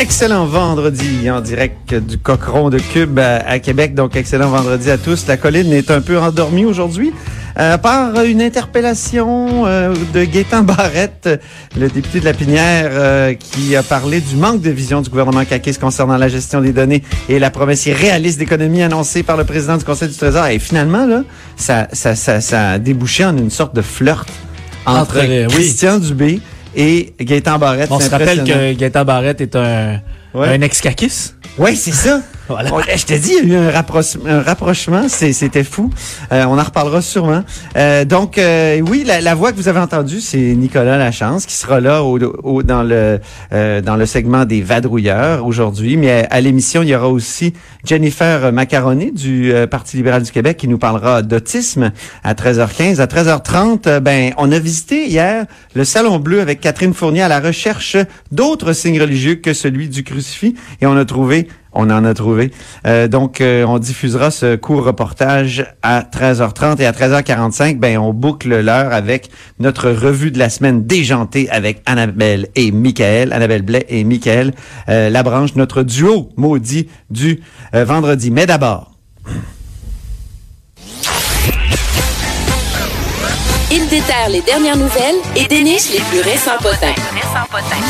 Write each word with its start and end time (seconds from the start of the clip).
Excellent 0.00 0.46
vendredi 0.46 1.28
en 1.28 1.40
direct 1.40 1.92
du 1.92 2.18
Cochon 2.18 2.70
de 2.70 2.78
Cube 2.78 3.18
à, 3.18 3.38
à 3.38 3.58
Québec. 3.58 3.96
Donc, 3.96 4.14
excellent 4.14 4.48
vendredi 4.48 4.92
à 4.92 4.96
tous. 4.96 5.26
La 5.26 5.36
colline 5.36 5.72
est 5.72 5.90
un 5.90 6.00
peu 6.00 6.16
endormie 6.20 6.64
aujourd'hui. 6.64 7.12
Euh, 7.58 7.76
par 7.78 8.22
une 8.22 8.40
interpellation 8.40 9.66
euh, 9.66 9.92
de 10.14 10.22
Gaétan 10.22 10.62
Barrette, 10.62 11.28
le 11.76 11.88
député 11.88 12.20
de 12.20 12.26
la 12.26 12.32
Pinière, 12.32 12.90
euh, 12.92 13.34
qui 13.34 13.74
a 13.74 13.82
parlé 13.82 14.20
du 14.20 14.36
manque 14.36 14.60
de 14.60 14.70
vision 14.70 15.00
du 15.00 15.10
gouvernement 15.10 15.44
caquiste 15.44 15.80
concernant 15.80 16.16
la 16.16 16.28
gestion 16.28 16.60
des 16.60 16.72
données 16.72 17.02
et 17.28 17.40
la 17.40 17.50
promesse 17.50 17.84
irréaliste 17.86 18.38
d'économie 18.38 18.82
annoncée 18.82 19.24
par 19.24 19.36
le 19.36 19.42
président 19.42 19.78
du 19.78 19.84
Conseil 19.84 20.08
du 20.08 20.16
Trésor. 20.16 20.46
Et 20.46 20.60
finalement, 20.60 21.06
là, 21.06 21.24
ça, 21.56 21.88
ça, 21.92 22.14
ça, 22.14 22.40
ça 22.40 22.70
a 22.70 22.78
débouché 22.78 23.24
en 23.24 23.36
une 23.36 23.50
sorte 23.50 23.74
de 23.74 23.82
flirt 23.82 24.28
entre, 24.86 25.18
Entre, 25.18 25.18
oui. 25.26 25.46
Christian 25.48 25.98
Dubé 25.98 26.40
et 26.78 27.12
Gaétan 27.20 27.58
Barrette. 27.58 27.90
On 27.90 27.98
se 28.00 28.08
rappelle 28.08 28.44
que 28.44 28.72
Gaëtan 28.74 29.04
Barrette 29.04 29.40
est 29.40 29.56
un, 29.56 30.00
Ouais. 30.34 30.48
un 30.48 30.60
ex-caquis. 30.60 31.32
Oui, 31.58 31.74
c'est 31.76 31.92
ça. 31.92 32.20
Voilà. 32.48 32.72
On- 32.74 32.80
je 32.80 33.04
te 33.04 33.14
dis, 33.14 33.32
il 33.42 33.48
y 33.50 33.54
a 33.54 33.58
eu 33.60 33.66
un, 33.66 33.70
rapproche- 33.70 34.16
un 34.26 34.40
rapprochement, 34.42 35.08
c'était 35.08 35.64
fou. 35.64 35.90
Euh, 36.32 36.44
on 36.48 36.58
en 36.58 36.62
reparlera 36.62 37.02
sûrement. 37.02 37.42
Euh, 37.76 38.04
donc, 38.04 38.38
euh, 38.38 38.80
oui, 38.88 39.04
la, 39.06 39.20
la 39.20 39.34
voix 39.34 39.52
que 39.52 39.56
vous 39.56 39.68
avez 39.68 39.80
entendue, 39.80 40.20
c'est 40.20 40.38
Nicolas 40.38 40.96
Lachance 40.96 41.46
qui 41.46 41.54
sera 41.54 41.80
là 41.80 42.02
au, 42.04 42.18
au- 42.18 42.62
dans 42.62 42.82
le 42.82 43.20
euh, 43.52 43.80
dans 43.80 43.96
le 43.96 44.06
segment 44.06 44.44
des 44.44 44.62
vadrouilleurs 44.62 45.44
aujourd'hui. 45.46 45.96
Mais 45.96 46.26
à, 46.30 46.36
à 46.36 46.40
l'émission, 46.40 46.82
il 46.82 46.88
y 46.88 46.94
aura 46.94 47.08
aussi 47.08 47.52
Jennifer 47.84 48.52
Macaroni 48.52 49.12
du 49.12 49.52
euh, 49.52 49.66
Parti 49.66 49.96
libéral 49.96 50.22
du 50.22 50.30
Québec 50.32 50.56
qui 50.56 50.68
nous 50.68 50.78
parlera 50.78 51.22
d'autisme 51.22 51.92
à 52.24 52.34
13h15. 52.34 53.00
À 53.00 53.06
13h30, 53.06 53.86
euh, 53.86 54.00
ben, 54.00 54.32
on 54.38 54.50
a 54.52 54.58
visité 54.58 55.06
hier 55.06 55.46
le 55.74 55.84
Salon 55.84 56.18
Bleu 56.18 56.40
avec 56.40 56.60
Catherine 56.60 56.94
Fournier 56.94 57.22
à 57.22 57.28
la 57.28 57.40
recherche 57.40 57.96
d'autres 58.32 58.72
signes 58.72 59.00
religieux 59.00 59.36
que 59.36 59.52
celui 59.52 59.88
du 59.88 60.02
crucifix 60.04 60.54
et 60.80 60.86
on 60.86 60.96
a 60.96 61.04
trouvé 61.04 61.48
on 61.78 61.90
en 61.90 62.04
a 62.04 62.12
trouvé. 62.12 62.50
Euh, 62.86 63.08
donc, 63.08 63.40
euh, 63.40 63.64
on 63.64 63.78
diffusera 63.78 64.30
ce 64.30 64.56
court 64.56 64.84
reportage 64.84 65.64
à 65.82 66.02
13h30 66.02 66.82
et 66.82 66.86
à 66.86 66.92
13h45, 66.92 67.78
ben, 67.78 67.98
on 67.98 68.12
boucle 68.12 68.60
l'heure 68.60 68.92
avec 68.92 69.30
notre 69.60 69.90
revue 69.90 70.32
de 70.32 70.38
la 70.38 70.50
semaine 70.50 70.84
déjantée 70.84 71.48
avec 71.50 71.80
Annabelle 71.86 72.48
et 72.56 72.72
Michael, 72.72 73.32
Annabelle 73.32 73.62
Blais 73.62 73.86
et 73.88 74.02
Michael 74.02 74.52
euh, 74.88 75.08
Labranche, 75.08 75.54
notre 75.54 75.84
duo 75.84 76.30
maudit 76.36 76.88
du 77.10 77.40
euh, 77.74 77.84
vendredi. 77.84 78.32
Mais 78.32 78.46
d'abord, 78.46 78.97
déterre 84.00 84.28
les 84.30 84.42
dernières 84.42 84.76
nouvelles 84.76 85.16
et 85.34 85.44
déniche 85.46 85.90
les 85.92 85.98
plus 86.00 86.20
récents 86.20 86.56
potins. 86.60 86.94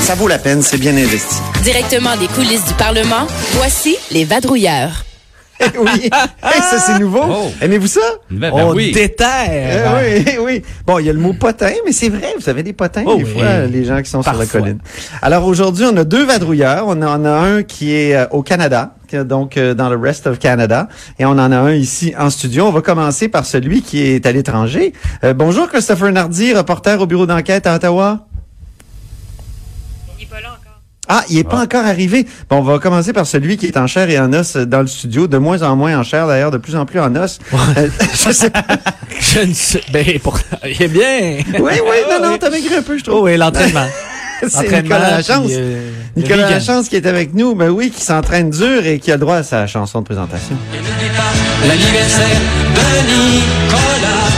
ça 0.01 0.15
vaut 0.15 0.27
la 0.29 0.39
peine, 0.39 0.63
c'est 0.63 0.79
bien 0.79 0.97
investi. 0.97 1.37
Directement 1.63 2.17
des 2.17 2.29
coulisses 2.29 2.65
du 2.65 2.73
Parlement, 2.75 3.27
voici 3.53 3.95
les 4.11 4.25
vadrouilleurs. 4.25 5.05
oui, 5.79 6.09
Hey, 6.43 6.61
ça 6.71 6.79
c'est 6.79 6.99
nouveau. 6.99 7.21
Oh. 7.29 7.51
Aimez-vous 7.61 7.89
ça? 7.89 8.01
Ben, 8.31 8.51
ben 8.51 8.53
On 8.55 8.73
oui. 8.75 8.93
déterre. 8.93 9.99
Euh, 9.99 10.23
oui, 10.25 10.37
oui. 10.41 10.63
Bon, 10.87 10.99
il 10.99 11.07
y 11.07 11.11
a 11.11 11.13
le 11.13 11.19
mot 11.19 11.35
potin, 11.35 11.73
mais 11.85 11.93
c'est 11.93 12.09
vrai, 12.09 12.33
vous 12.41 12.49
avez 12.49 12.63
des 12.63 12.73
potins 12.73 13.03
Oh 13.07 13.17
des 13.17 13.25
oui. 13.25 13.33
fois, 13.33 13.67
les 13.71 13.85
gens 13.85 14.01
qui 14.01 14.09
sont 14.09 14.23
sur 14.23 14.33
la 14.33 14.47
colline. 14.47 14.79
Alors 15.21 15.45
aujourd'hui, 15.47 15.85
on 15.93 15.97
a 15.99 16.05
deux 16.05 16.25
vadrouilleurs. 16.25 16.85
On 16.87 17.03
en 17.03 17.25
a 17.25 17.31
un 17.31 17.63
qui 17.65 17.93
est 17.95 18.15
euh, 18.15 18.27
au 18.31 18.43
Canada, 18.43 18.93
donc 19.17 19.57
euh, 19.57 19.75
dans 19.75 19.89
le 19.89 19.97
rest 19.97 20.27
of 20.27 20.39
Canada, 20.39 20.89
et 21.19 21.25
on 21.25 21.31
en 21.31 21.53
a 21.53 21.57
un 21.57 21.75
ici 21.75 22.15
en 22.19 22.31
studio. 22.31 22.67
On 22.67 22.73
va 22.73 22.81
commencer 22.81 23.29
par 23.29 23.47
celui 23.47 23.83
qui 23.83 24.03
est 24.03 24.27
à 24.27 24.33
l'étranger. 24.33 24.93
Euh, 25.25 25.35
bonjour 25.35 25.69
Christopher 25.69 26.13
Nardi, 26.13 26.55
reporter 26.55 27.01
au 27.01 27.07
bureau 27.07 27.27
d'enquête 27.27 27.67
à 27.67 27.77
Ottawa. 27.77 28.29
Ah, 31.11 31.25
il 31.31 31.39
est 31.39 31.45
pas 31.45 31.63
encore 31.63 31.87
arrivé. 31.87 32.27
Bon, 32.51 32.59
on 32.59 32.63
va 32.63 32.79
commencer 32.79 33.15
par 33.15 33.27
celui 33.27 33.57
qui 33.57 33.65
est 33.65 33.79
en 33.79 33.87
chair 33.87 34.11
et 34.11 34.19
en 34.19 34.31
os 34.35 34.57
euh, 34.57 34.67
dans 34.67 34.83
le 34.83 34.87
studio, 34.87 35.27
de 35.27 35.39
moins 35.39 35.63
en 35.63 35.75
moins 35.75 35.99
en 35.99 36.03
chair 36.03 36.27
d'ailleurs, 36.27 36.51
de 36.51 36.59
plus 36.59 36.77
en 36.77 36.85
plus 36.85 37.01
en 37.01 37.17
os. 37.17 37.39
Euh, 37.79 37.89
je 38.13 38.31
sais 38.31 38.51
pas. 38.51 38.63
Je 39.21 39.41
ne 39.41 39.55
sais. 39.55 39.81
Ben, 39.91 40.05
pour... 40.21 40.39
il 40.65 40.83
est 40.83 40.89
bien. 40.89 41.39
Oui, 41.59 41.73
oui, 41.83 41.97
non, 42.11 42.29
non, 42.29 42.39
t'as 42.39 42.51
maigri 42.51 42.75
un 42.75 42.83
peu, 42.83 42.99
je 42.99 43.05
trouve. 43.05 43.23
Oh, 43.23 43.29
et 43.29 43.37
l'entraînement. 43.37 43.87
C'est 44.49 44.83
Nicolas 44.83 45.11
Lachance. 45.11 45.51
euh, 45.51 45.91
Nicolas 46.17 46.37
vegan. 46.37 46.51
Lachance 46.53 46.89
qui 46.89 46.97
est 46.97 47.07
avec 47.07 47.35
nous, 47.35 47.55
ben 47.55 47.71
oui, 47.71 47.91
qui 47.91 48.03
s'entraîne 48.03 48.51
dur 48.51 48.87
et 48.87 48.99
qui 48.99 49.11
a 49.11 49.15
le 49.15 49.21
droit 49.21 49.37
à 49.37 49.43
sa 49.43 49.67
chanson 49.67 50.01
de 50.01 50.05
présentation. 50.05 50.57
L'anniversaire 51.67 52.41
de 52.75 53.07
Nicolas. 53.07 54.29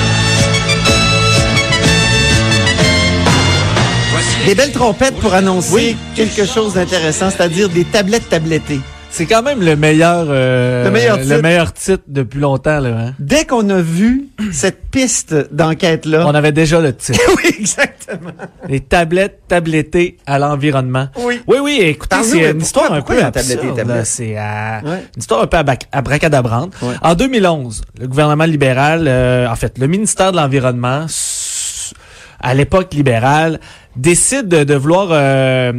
Des 4.46 4.54
belles 4.54 4.72
trompettes 4.72 5.16
pour 5.16 5.34
annoncer 5.34 5.72
Oui. 5.74 5.96
quelque 6.16 6.46
chose 6.46 6.74
d'intéressant, 6.74 7.28
c'est-à-dire 7.30 7.68
des 7.68 7.84
tablettes 7.84 8.28
tablettées. 8.30 8.80
C'est 9.12 9.26
quand 9.26 9.43
même 9.43 9.60
le 9.60 9.76
meilleur, 9.76 10.26
euh, 10.28 10.84
Le 10.84 10.91
meilleur 10.91 11.19
titre. 11.19 11.34
le 11.34 11.43
meilleur 11.43 11.72
titre 11.75 12.03
depuis 12.06 12.38
longtemps, 12.41 12.78
là. 12.81 12.88
Hein? 13.09 13.15
Dès 13.19 13.44
qu'on 13.44 13.69
a 13.69 13.82
vu 13.82 14.28
cette 14.53 14.88
piste 14.91 15.34
d'enquête-là. 15.53 16.26
On 16.26 16.34
avait 16.34 16.53
déjà 16.53 16.81
le 16.81 16.94
titre. 16.97 17.21
Oui, 17.37 17.50
exactement. 17.59 18.31
Les 18.69 18.81
tablettes 18.81 19.41
tablettées 19.48 20.16
à 20.26 20.38
l'environnement. 20.38 21.09
Oui. 21.19 21.41
Oui, 21.48 21.59
oui, 21.60 21.78
écoutez, 21.82 22.16
c'est 22.22 22.50
une 22.50 22.62
histoire 22.62 22.93
un 22.93 23.03
peu 23.03 23.22
absurde. 23.22 23.82
C'est 24.04 24.38
euh, 24.38 24.81
Ouais. 24.84 25.04
une 25.15 25.19
histoire 25.21 25.42
un 25.42 25.47
peu 25.47 25.59
abracadabrante. 25.92 26.72
Ouais. 26.81 26.94
En 27.03 27.15
2011, 27.15 27.82
le 28.00 28.06
gouvernement 28.06 28.44
libéral, 28.44 29.06
euh, 29.06 29.48
en 29.48 29.56
fait, 29.56 29.77
le 29.78 29.87
ministère 29.88 30.32
de 30.32 30.37
l'Environnement, 30.37 31.06
à 32.40 32.54
l'époque 32.54 32.94
libérale, 32.94 33.60
décide 33.96 34.48
de, 34.48 34.64
de 34.64 34.74
vouloir 34.74 35.08
euh, 35.10 35.72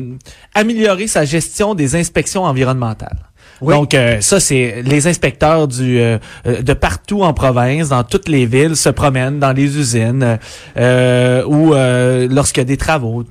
améliorer 0.54 1.08
sa 1.08 1.26
gestion 1.26 1.76
des 1.76 1.96
inspections 1.96 2.44
environnementales. 2.44 3.18
Oui. 3.62 3.76
Donc 3.76 3.94
euh, 3.94 4.22
ça 4.22 4.40
c'est 4.40 4.82
les 4.84 5.08
inspecteurs 5.08 5.68
du 5.68 6.00
euh, 6.00 6.18
euh, 6.48 6.62
de 6.64 6.74
partout 6.74 7.22
en 7.22 7.34
province, 7.34 7.90
dans 7.90 8.04
toutes 8.04 8.28
les 8.28 8.48
villes, 8.48 8.76
se 8.76 8.90
promènent 8.90 9.40
dans 9.40 9.54
les 9.54 9.78
usines 9.78 10.40
euh, 10.78 11.44
ou 11.46 11.76
euh, 11.76 12.28
lorsqu'il 12.30 12.62
y 12.62 12.66
a 12.66 12.66
des 12.66 12.78
travaux. 12.78 13.24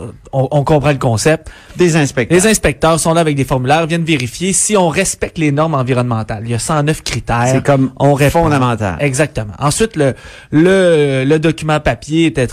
Euh, 0.00 0.12
On, 0.32 0.48
on 0.50 0.64
comprend 0.64 0.90
le 0.92 0.98
concept. 0.98 1.50
Des 1.76 1.96
inspecteurs. 1.96 2.36
Les 2.36 2.46
inspecteurs 2.46 2.98
sont 3.00 3.12
là 3.14 3.20
avec 3.20 3.36
des 3.36 3.44
formulaires, 3.44 3.86
viennent 3.86 4.04
vérifier 4.04 4.52
si 4.52 4.76
on 4.76 4.88
respecte 4.88 5.38
les 5.38 5.50
normes 5.52 5.74
environnementales. 5.74 6.42
Il 6.44 6.50
y 6.50 6.54
a 6.54 6.58
109 6.58 7.02
critères. 7.02 7.46
C'est 7.46 7.64
comme 7.64 7.92
on 7.98 8.14
répond. 8.14 8.44
fondamental. 8.44 8.96
Exactement. 9.00 9.54
Ensuite, 9.58 9.96
le, 9.96 10.14
le, 10.50 11.24
le 11.24 11.38
document 11.38 11.80
papier 11.80 12.26
était 12.26 12.46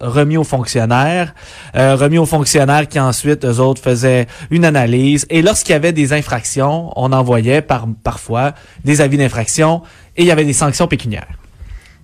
remis 0.00 0.36
aux 0.36 0.44
fonctionnaires, 0.44 1.34
euh, 1.76 1.96
remis 1.96 2.18
aux 2.18 2.26
fonctionnaires 2.26 2.88
qui 2.88 2.98
ensuite, 2.98 3.44
eux 3.44 3.58
autres, 3.60 3.82
faisaient 3.82 4.26
une 4.50 4.64
analyse. 4.64 5.26
Et 5.30 5.42
lorsqu'il 5.42 5.72
y 5.72 5.76
avait 5.76 5.92
des 5.92 6.12
infractions, 6.12 6.92
on 6.96 7.12
envoyait 7.12 7.62
par, 7.62 7.86
parfois 8.02 8.52
des 8.84 9.00
avis 9.00 9.18
d'infraction 9.18 9.82
et 10.16 10.22
il 10.22 10.26
y 10.28 10.30
avait 10.30 10.44
des 10.44 10.52
sanctions 10.52 10.86
pécuniaires. 10.86 11.28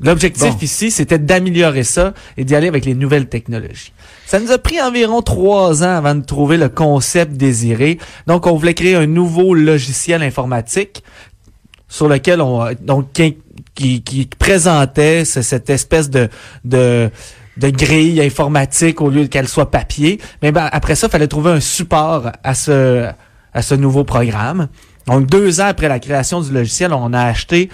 L'objectif 0.01 0.51
Bon. 0.53 0.59
ici, 0.63 0.91
c'était 0.91 1.19
d'améliorer 1.19 1.83
ça 1.83 2.15
et 2.37 2.45
d'y 2.45 2.55
aller 2.55 2.69
avec 2.69 2.85
les 2.85 2.95
nouvelles 2.95 3.29
technologies. 3.29 3.93
Ça 4.27 4.39
nous 4.39 4.53
a 4.53 4.59
pris 4.59 4.81
environ 4.81 5.23
trois 5.23 5.83
ans 5.83 5.97
avant 5.97 6.15
de 6.15 6.25
trouver 6.25 6.57
le 6.57 6.69
concept 6.69 7.33
désiré. 7.33 7.99
Donc, 8.27 8.47
on 8.47 8.55
voulait 8.57 8.75
créer 8.75 8.95
un 8.95 9.07
nouveau 9.07 9.55
logiciel 9.55 10.23
informatique 10.23 11.03
sur 11.89 12.09
lequel 12.09 12.41
on 12.41 12.69
donc 12.81 13.13
qui, 13.13 13.39
qui, 13.75 14.03
qui 14.03 14.29
présentait 14.39 15.25
ce- 15.25 15.43
cette 15.43 15.71
espèce 15.71 16.11
de 16.11 16.29
de 16.65 17.11
de 17.57 17.71
grille 17.71 18.21
informatique 18.21 19.01
au 19.01 19.11
lieu 19.11 19.27
qu'elle 19.27 19.49
soit 19.49 19.71
papier. 19.71 20.21
Mais 20.43 20.53
ben, 20.53 20.69
après 20.71 20.95
ça, 20.95 21.09
il 21.09 21.11
fallait 21.11 21.27
trouver 21.27 21.51
un 21.53 21.61
support 21.61 22.31
à 22.45 22.55
ce 22.55 23.07
à 23.55 23.63
ce 23.63 23.75
nouveau 23.75 24.05
programme. 24.05 24.69
Donc 25.07 25.27
deux 25.27 25.61
ans 25.61 25.67
après 25.67 25.89
la 25.89 25.99
création 25.99 26.41
du 26.43 26.53
logiciel, 26.53 26.93
on 26.93 27.13
a 27.15 27.23
acheté 27.23 27.71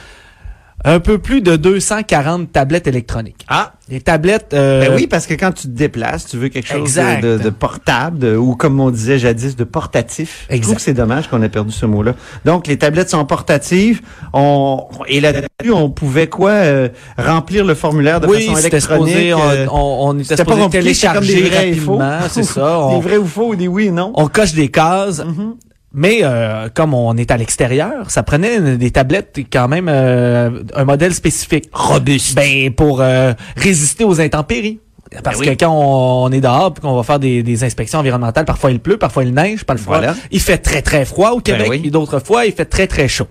un 0.83 1.01
peu 1.01 1.19
plus 1.19 1.41
de 1.41 1.57
240 1.57 2.53
tablettes 2.53 2.87
électroniques. 2.87 3.47
Ah, 3.49 3.73
Les 3.89 4.01
tablettes 4.01 4.53
euh, 4.55 4.81
ben 4.87 4.93
oui, 4.97 5.07
parce 5.07 5.27
que 5.27 5.35
quand 5.35 5.53
tu 5.53 5.63
te 5.69 5.73
déplaces, 5.73 6.27
tu 6.27 6.37
veux 6.37 6.49
quelque 6.49 6.67
chose 6.67 6.77
de, 6.79 6.83
Exact. 6.85 7.25
de- 7.25 7.39
de 7.39 7.51
portable, 7.51 8.19
de- 8.19 8.37
ou 8.37 8.55
comme 8.57 8.81
on 8.81 8.91
disait 8.91 9.19
jadis, 9.19 9.57
de 9.57 9.65
portatif. 9.65 10.41
Je 10.43 10.47
trouve 10.47 10.57
Exact. 10.57 10.75
que 10.77 10.81
c'est 10.83 10.93
dommage 10.95 11.29
qu'on 11.29 11.43
ait 11.43 11.49
perdu 11.49 11.73
ce 11.73 11.87
mot-là. 11.87 12.15
Donc, 12.45 12.67
les 12.67 12.77
tablettes 12.77 13.11
sont 13.11 13.25
portatives. 13.25 14.01
On, 14.33 14.87
et 15.07 15.21
là-dessus, 15.21 15.71
on 15.73 15.91
pouvait 15.91 16.27
quoi 16.27 16.51
euh, 16.51 16.89
remplir 17.17 17.65
le 17.65 17.75
formulaire 17.75 18.21
de 18.21 18.27
oui, 18.27 18.47
façon 18.47 18.59
électronique. 18.67 19.15
supposé, 19.17 19.33
euh, 19.33 19.67
on, 19.71 20.09
on, 20.11 20.19
était 20.19 20.37
supposé 20.37 20.61
comme 20.61 20.71
télécharger 20.71 21.43
des 21.43 21.49
rapidement, 21.57 22.19
c'est 22.31 22.43
ça. 22.43 22.89
des 22.95 23.01
vrais 23.01 23.17
ou 23.19 23.27
faux, 23.27 23.55
des 23.55 23.69
oui 23.69 23.87
et 23.87 23.91
non. 23.91 24.13
on 24.17 24.29
coche 24.29 24.53
des 24.55 24.69
cases. 24.71 25.25
Mhm. 25.25 25.55
Mais 25.97 26.21
euh, 26.23 26.69
comme 26.75 26.93
on 26.93 27.17
est 27.17 27.31
à 27.31 27.37
l'extérieur, 27.37 28.11
ça 28.11 28.23
prenait 28.25 28.77
des 28.77 28.91
tablettes 28.91 29.39
quand 29.53 29.69
même 29.69 29.89
euh, 29.89 30.51
un 30.75 30.85
modèle 30.85 31.15
spécifique. 31.15 31.69
Robuste. 31.73 32.35
Ben 32.35 32.73
pour 32.75 33.01
euh, 33.01 33.33
résister 33.57 34.05
aux 34.05 34.21
intempéries. 34.21 34.81
Parce 35.23 35.39
Ben 35.39 35.51
oui. 35.51 35.57
que 35.57 35.65
quand 35.65 35.71
on, 35.71 36.25
on 36.25 36.33
est 36.33 36.41
dehors 36.41 36.75
qu'on 36.75 36.97
va 36.97 37.03
faire 37.05 37.21
des, 37.21 37.45
des 37.45 37.63
inspections 37.63 38.01
environnementales, 38.01 38.45
parfois 38.45 38.73
il 38.73 38.81
pleut, 38.81 38.97
parfois 38.97 39.23
il 39.23 39.33
neige, 39.33 39.65
parfois 39.65 39.99
Voilà. 39.99 40.15
il 40.33 40.41
fait 40.41 40.59
très 40.59 40.83
très 40.83 41.05
froid 41.05 41.31
au 41.31 41.41
Québec, 41.41 41.69
oui. 41.71 41.83
et 41.85 41.91
d'autres 41.91 42.19
fois 42.19 42.47
il 42.47 42.53
fait 42.53 42.65
très 42.65 42.89
très 42.89 43.07
chaud. 43.07 43.29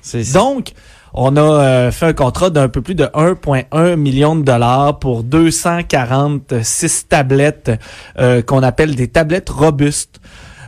C'est 0.00 0.32
Donc, 0.34 0.68
on 1.12 1.36
a 1.36 1.40
euh, 1.40 1.90
fait 1.90 2.06
un 2.06 2.12
contrat 2.12 2.50
d'un 2.50 2.68
peu 2.68 2.82
plus 2.82 2.94
de 2.94 3.04
1,1 3.06 3.96
million 3.96 4.36
de 4.36 4.42
dollars 4.42 4.98
pour 5.00 5.24
246 5.24 7.08
tablettes 7.08 7.72
euh, 8.18 8.42
qu'on 8.42 8.62
appelle 8.62 8.94
des 8.94 9.08
tablettes 9.08 9.48
robustes. 9.50 10.20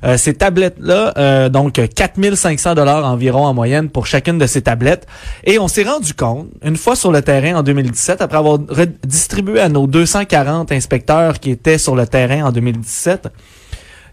Euh, 0.05 0.17
ces 0.17 0.35
tablettes-là, 0.35 1.15
euh, 1.17 1.49
donc 1.49 1.81
4500 1.95 2.75
dollars 2.75 3.05
environ 3.05 3.47
en 3.47 3.55
moyenne 3.55 3.89
pour 3.89 4.07
chacune 4.07 4.39
de 4.39 4.47
ces 4.47 4.63
tablettes. 4.63 5.07
Et 5.45 5.59
on 5.59 5.69
s'est 5.69 5.85
rendu 5.85 6.15
compte, 6.15 6.49
une 6.63 6.77
fois 6.77 6.97
sur 6.97 7.13
le 7.13 7.23
terrain 7.23 7.57
en 7.57 7.63
2017, 7.63 8.21
après 8.21 8.39
avoir 8.39 8.59
distribué 9.05 9.61
à 9.61 9.69
nos 9.69 9.87
240 9.87 10.73
inspecteurs 10.73 11.41
qui 11.41 11.51
étaient 11.51 11.79
sur 11.79 11.97
le 11.97 12.07
terrain 12.07 12.47
en 12.47 12.53
2017, 12.53 13.29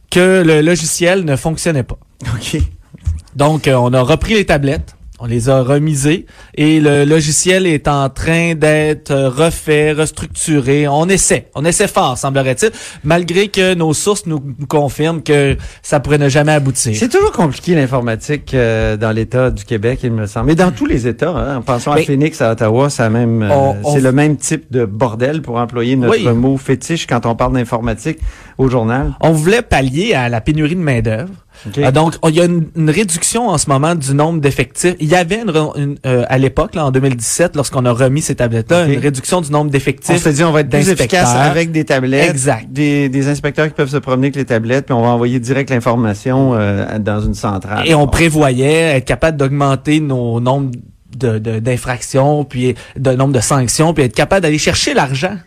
que 0.10 0.44
le 0.46 0.62
logiciel 0.62 1.26
ne 1.26 1.36
fonctionnait 1.36 1.84
pas. 1.84 1.98
OK. 2.36 2.62
Donc, 3.36 3.68
euh, 3.68 3.76
on 3.76 3.94
a 3.94 4.02
repris 4.02 4.36
les 4.36 4.46
tablettes, 4.46 4.96
on 5.24 5.26
les 5.26 5.48
a 5.48 5.62
remisées 5.62 6.26
et 6.54 6.82
le 6.82 7.06
logiciel 7.06 7.66
est 7.66 7.88
en 7.88 8.10
train 8.10 8.56
d'être 8.56 9.14
refait, 9.14 9.94
restructuré. 9.94 10.86
On 10.90 11.08
essaie, 11.08 11.48
on 11.56 11.64
essaie 11.64 11.88
fort, 11.88 12.18
semblerait-il, 12.18 12.72
malgré 13.06 13.48
que 13.48 13.74
nos 13.74 13.94
sources 13.94 14.26
nous, 14.26 14.44
confirment 14.68 15.24
que 15.24 15.56
ça 15.82 16.02
pourrait 16.02 16.18
ne 16.18 16.28
jamais 16.28 16.52
aboutir. 16.52 16.94
C'est 16.98 17.08
toujours 17.08 17.32
compliqué 17.32 17.74
l'informatique 17.74 18.54
euh, 18.54 18.98
dans 18.98 19.12
l'État 19.12 19.50
du 19.50 19.64
Québec, 19.64 20.02
il 20.04 20.12
me 20.12 20.26
semble. 20.28 20.48
Mais 20.48 20.56
dans 20.56 20.72
tous 20.72 20.88
les 20.88 21.08
États, 21.08 21.30
hein, 21.30 21.58
en 21.58 21.62
pensant 21.62 21.94
à 21.94 22.00
Phoenix, 22.00 22.42
à 22.42 22.52
Ottawa, 22.52 22.90
ça 22.90 23.10
même, 23.10 23.44
euh, 23.44 23.72
c'est 23.94 24.02
le 24.02 24.12
même 24.12 24.36
type 24.36 24.74
de 24.74 24.84
bordel 24.84 25.42
pour 25.42 25.56
employer 25.56 25.96
notre 25.96 26.18
Oui. 26.18 26.34
mot 26.34 26.58
fétiche 26.58 27.08
quand 27.08 27.26
on 27.26 27.36
parle 27.36 27.54
d'informatique 27.54 28.20
au 28.58 28.68
journal. 28.68 29.14
On 29.22 29.32
voulait 29.32 29.62
pallier 29.62 30.16
à 30.16 30.28
la 30.28 30.42
pénurie 30.42 30.76
de 30.76 30.82
main-d'œuvre. 30.82 31.32
OK. 31.32 31.43
Euh, 31.78 31.92
donc, 31.92 32.16
il 32.28 32.36
y 32.36 32.42
a 32.42 32.46
une, 32.46 32.68
une 32.76 32.90
réduction 32.90 33.48
en 33.50 33.58
ce 33.58 33.70
moment 33.70 33.96
du 33.96 34.14
nombre 34.14 34.42
d'effectifs. 34.42 34.96
Il 35.00 35.08
y 35.08 35.16
avait 35.16 35.42
une, 35.42 35.52
une, 35.76 35.96
euh, 36.06 36.26
à 36.28 36.38
l'époque, 36.38 36.76
là, 36.76 36.86
en 36.86 36.92
2017, 36.92 37.56
lorsqu'on 37.56 37.86
a 37.86 37.92
remis 37.92 38.22
ces 38.22 38.36
tablettes-là, 38.36 38.86
une 38.88 39.00
réduction 39.00 39.42
du 39.42 39.52
nombre 39.52 39.70
on 39.70 39.72
d'effectifs. 39.72 40.18
s'est 40.18 40.34
dit 40.34 40.44
on 40.44 40.52
va 40.52 40.62
être 40.62 40.70
plus 40.70 40.80
efficace 40.90 41.30
avec 41.52 41.72
des 41.72 41.86
tablettes, 41.86 42.30
Exact. 42.30 42.68
Des, 42.72 43.10
des 43.10 43.28
inspecteurs 43.28 43.68
qui 43.68 43.74
peuvent 43.74 43.90
se 43.90 43.98
promener 43.98 44.28
avec 44.28 44.36
les 44.36 44.46
tablettes, 44.46 44.86
puis 44.88 44.94
on 44.94 45.02
va 45.02 45.10
envoyer 45.10 45.40
direct 45.40 45.70
l'information 45.70 46.54
euh, 46.54 47.00
dans 47.00 47.22
une 47.22 47.34
centrale. 47.36 47.88
Et 47.88 47.96
on 47.96 48.08
prévoyait 48.08 48.98
être 48.98 49.06
capable 49.06 49.38
d'augmenter 49.38 50.00
nos 50.00 50.40
nombres 50.40 50.72
de 51.18 51.38
de- 51.38 51.60
d'infractions, 51.60 52.44
puis 52.44 52.76
de 52.98 53.12
nombre 53.12 53.34
de 53.34 53.40
sanctions, 53.40 53.94
puis 53.94 54.04
être 54.06 54.16
capable 54.16 54.42
d'aller 54.42 54.58
chercher 54.58 54.94
l'argent. 54.94 55.38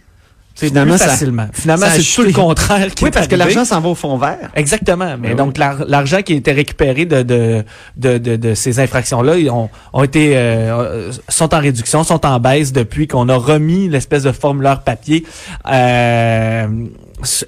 C'est 0.58 0.68
Finalement, 0.68 0.96
ça- 0.96 1.08
facilement. 1.08 1.46
C'est 1.54 2.14
tout 2.14 2.22
le 2.22 2.32
contraire 2.32 2.86
qui 2.94 3.04
Oui, 3.04 3.08
est 3.08 3.12
parce 3.12 3.28
que 3.28 3.36
l'argent 3.36 3.66
s'en 3.66 3.78
va 3.82 3.90
au 3.90 3.94
fond 3.94 4.16
vert. 4.16 4.50
Exactement. 4.54 5.16
Mais 5.20 5.28
Ben 5.28 5.36
donc 5.36 5.58
l'ar- 5.58 5.84
l'argent 5.86 6.22
qui 6.22 6.32
était 6.32 6.52
récupéré 6.52 7.04
de 7.04 7.20
de 7.22 7.62
de, 7.98 8.16
de, 8.16 8.36
de 8.36 8.54
ces 8.54 8.80
infractions-là, 8.80 9.36
ils 9.36 9.50
ont, 9.50 9.68
ont 9.92 10.02
été 10.02 10.32
euh, 10.34 11.12
sont 11.28 11.54
en 11.54 11.60
réduction, 11.60 12.04
sont 12.04 12.24
en 12.24 12.40
baisse 12.40 12.72
depuis 12.72 13.06
qu'on 13.06 13.28
a 13.28 13.36
remis 13.36 13.90
l'espèce 13.90 14.22
de 14.22 14.32
formulaire 14.32 14.80
papier 14.80 15.24
euh, 15.70 16.66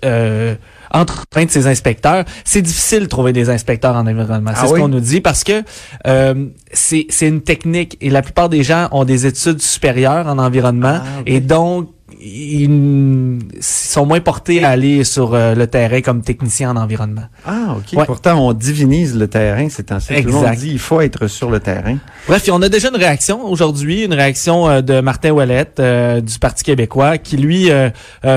euh, 0.05 0.55
entre 0.93 1.25
mains 1.34 1.44
de 1.44 1.50
ces 1.50 1.66
inspecteurs. 1.66 2.25
C'est 2.44 2.62
difficile 2.62 3.00
de 3.00 3.06
trouver 3.06 3.32
des 3.32 3.50
inspecteurs 3.50 3.94
en 3.96 4.06
environnement. 4.06 4.52
C'est 4.55 4.60
Ah 4.64 4.66
ce 4.69 4.72
oui? 4.75 4.81
qu'on 4.81 4.88
nous 4.88 5.00
dit 5.00 5.20
parce 5.20 5.44
que 5.44 5.62
euh, 6.06 6.46
c'est 6.72 7.06
c'est 7.10 7.28
une 7.28 7.40
technique 7.43 7.96
et 8.00 8.10
la 8.10 8.22
plupart 8.22 8.49
des 8.50 8.62
gens 8.62 8.88
ont 8.93 9.05
des 9.05 9.26
études 9.26 9.60
supérieures 9.62 10.26
en 10.26 10.38
environnement 10.38 10.99
Ah, 11.02 11.22
et 11.26 11.40
donc 11.40 11.88
ils 12.20 13.38
sont 13.60 14.06
moins 14.06 14.20
portés 14.20 14.64
à 14.64 14.70
aller 14.70 15.05
sur 15.05 15.34
euh, 15.34 15.55
le 15.55 15.66
terrain 15.66 16.00
comme 16.00 16.22
technicien 16.22 16.70
en 16.70 16.76
environnement. 16.76 17.26
Ah, 17.46 17.76
OK. 17.76 17.99
Ouais. 17.99 18.06
Pourtant, 18.06 18.46
on 18.46 18.52
divinise 18.52 19.16
le 19.16 19.28
terrain 19.28 19.69
ces 19.69 19.84
temps-ci. 19.84 20.14
Tout 20.14 20.28
le 20.28 20.32
monde 20.32 20.55
dit 20.56 20.70
il 20.70 20.78
faut 20.78 21.00
être 21.00 21.26
sur 21.26 21.50
le 21.50 21.60
terrain. 21.60 21.99
Bref, 22.26 22.49
on 22.50 22.62
a 22.62 22.69
déjà 22.69 22.88
une 22.88 22.96
réaction 22.96 23.44
aujourd'hui, 23.44 24.05
une 24.05 24.14
réaction 24.14 24.69
euh, 24.69 24.81
de 24.81 25.00
Martin 25.00 25.31
Ouellette 25.31 25.81
euh, 25.81 26.20
du 26.20 26.38
Parti 26.38 26.64
québécois 26.64 27.19
qui 27.19 27.37
lui 27.37 27.70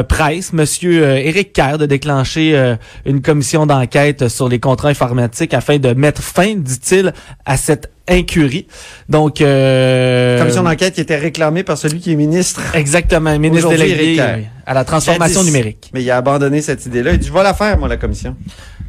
presse 0.07 0.53
Monsieur 0.53 1.03
Éric 1.17 1.53
Kerr 1.53 1.77
de 1.77 1.85
déclencher 1.85 2.75
une 3.05 3.21
commission 3.21 3.65
d'enquête 3.65 4.27
sur 4.27 4.49
les 4.49 4.59
contrats 4.59 4.89
informatiques 4.89 5.53
afin 5.53 5.77
de 5.77 5.93
mettre 5.93 6.21
fin, 6.21 6.55
dit-il, 6.55 7.13
à 7.45 7.57
cette 7.57 7.89
incurie. 8.07 8.67
Donc, 9.09 9.41
euh, 9.41 10.39
Commission 10.39 10.63
d'enquête 10.63 10.95
qui 10.95 11.01
était 11.01 11.17
réclamée 11.17 11.63
par 11.63 11.77
celui 11.77 11.99
qui 11.99 12.11
est 12.11 12.15
ministre. 12.15 12.61
exactement, 12.73 13.37
ministre 13.37 13.67
Aujourd'hui, 13.67 13.93
délégué 13.93 14.47
à 14.65 14.73
la 14.73 14.83
transformation 14.83 15.41
Jadis. 15.41 15.51
numérique. 15.51 15.89
Mais 15.93 16.01
il 16.03 16.11
a 16.11 16.17
abandonné 16.17 16.61
cette 16.61 16.85
idée-là. 16.85 17.13
Il 17.13 17.19
dit, 17.19 17.27
je 17.27 17.33
vais 17.33 17.43
la 17.43 17.53
faire, 17.53 17.77
moi, 17.77 17.87
la 17.87 17.97
commission. 17.97 18.35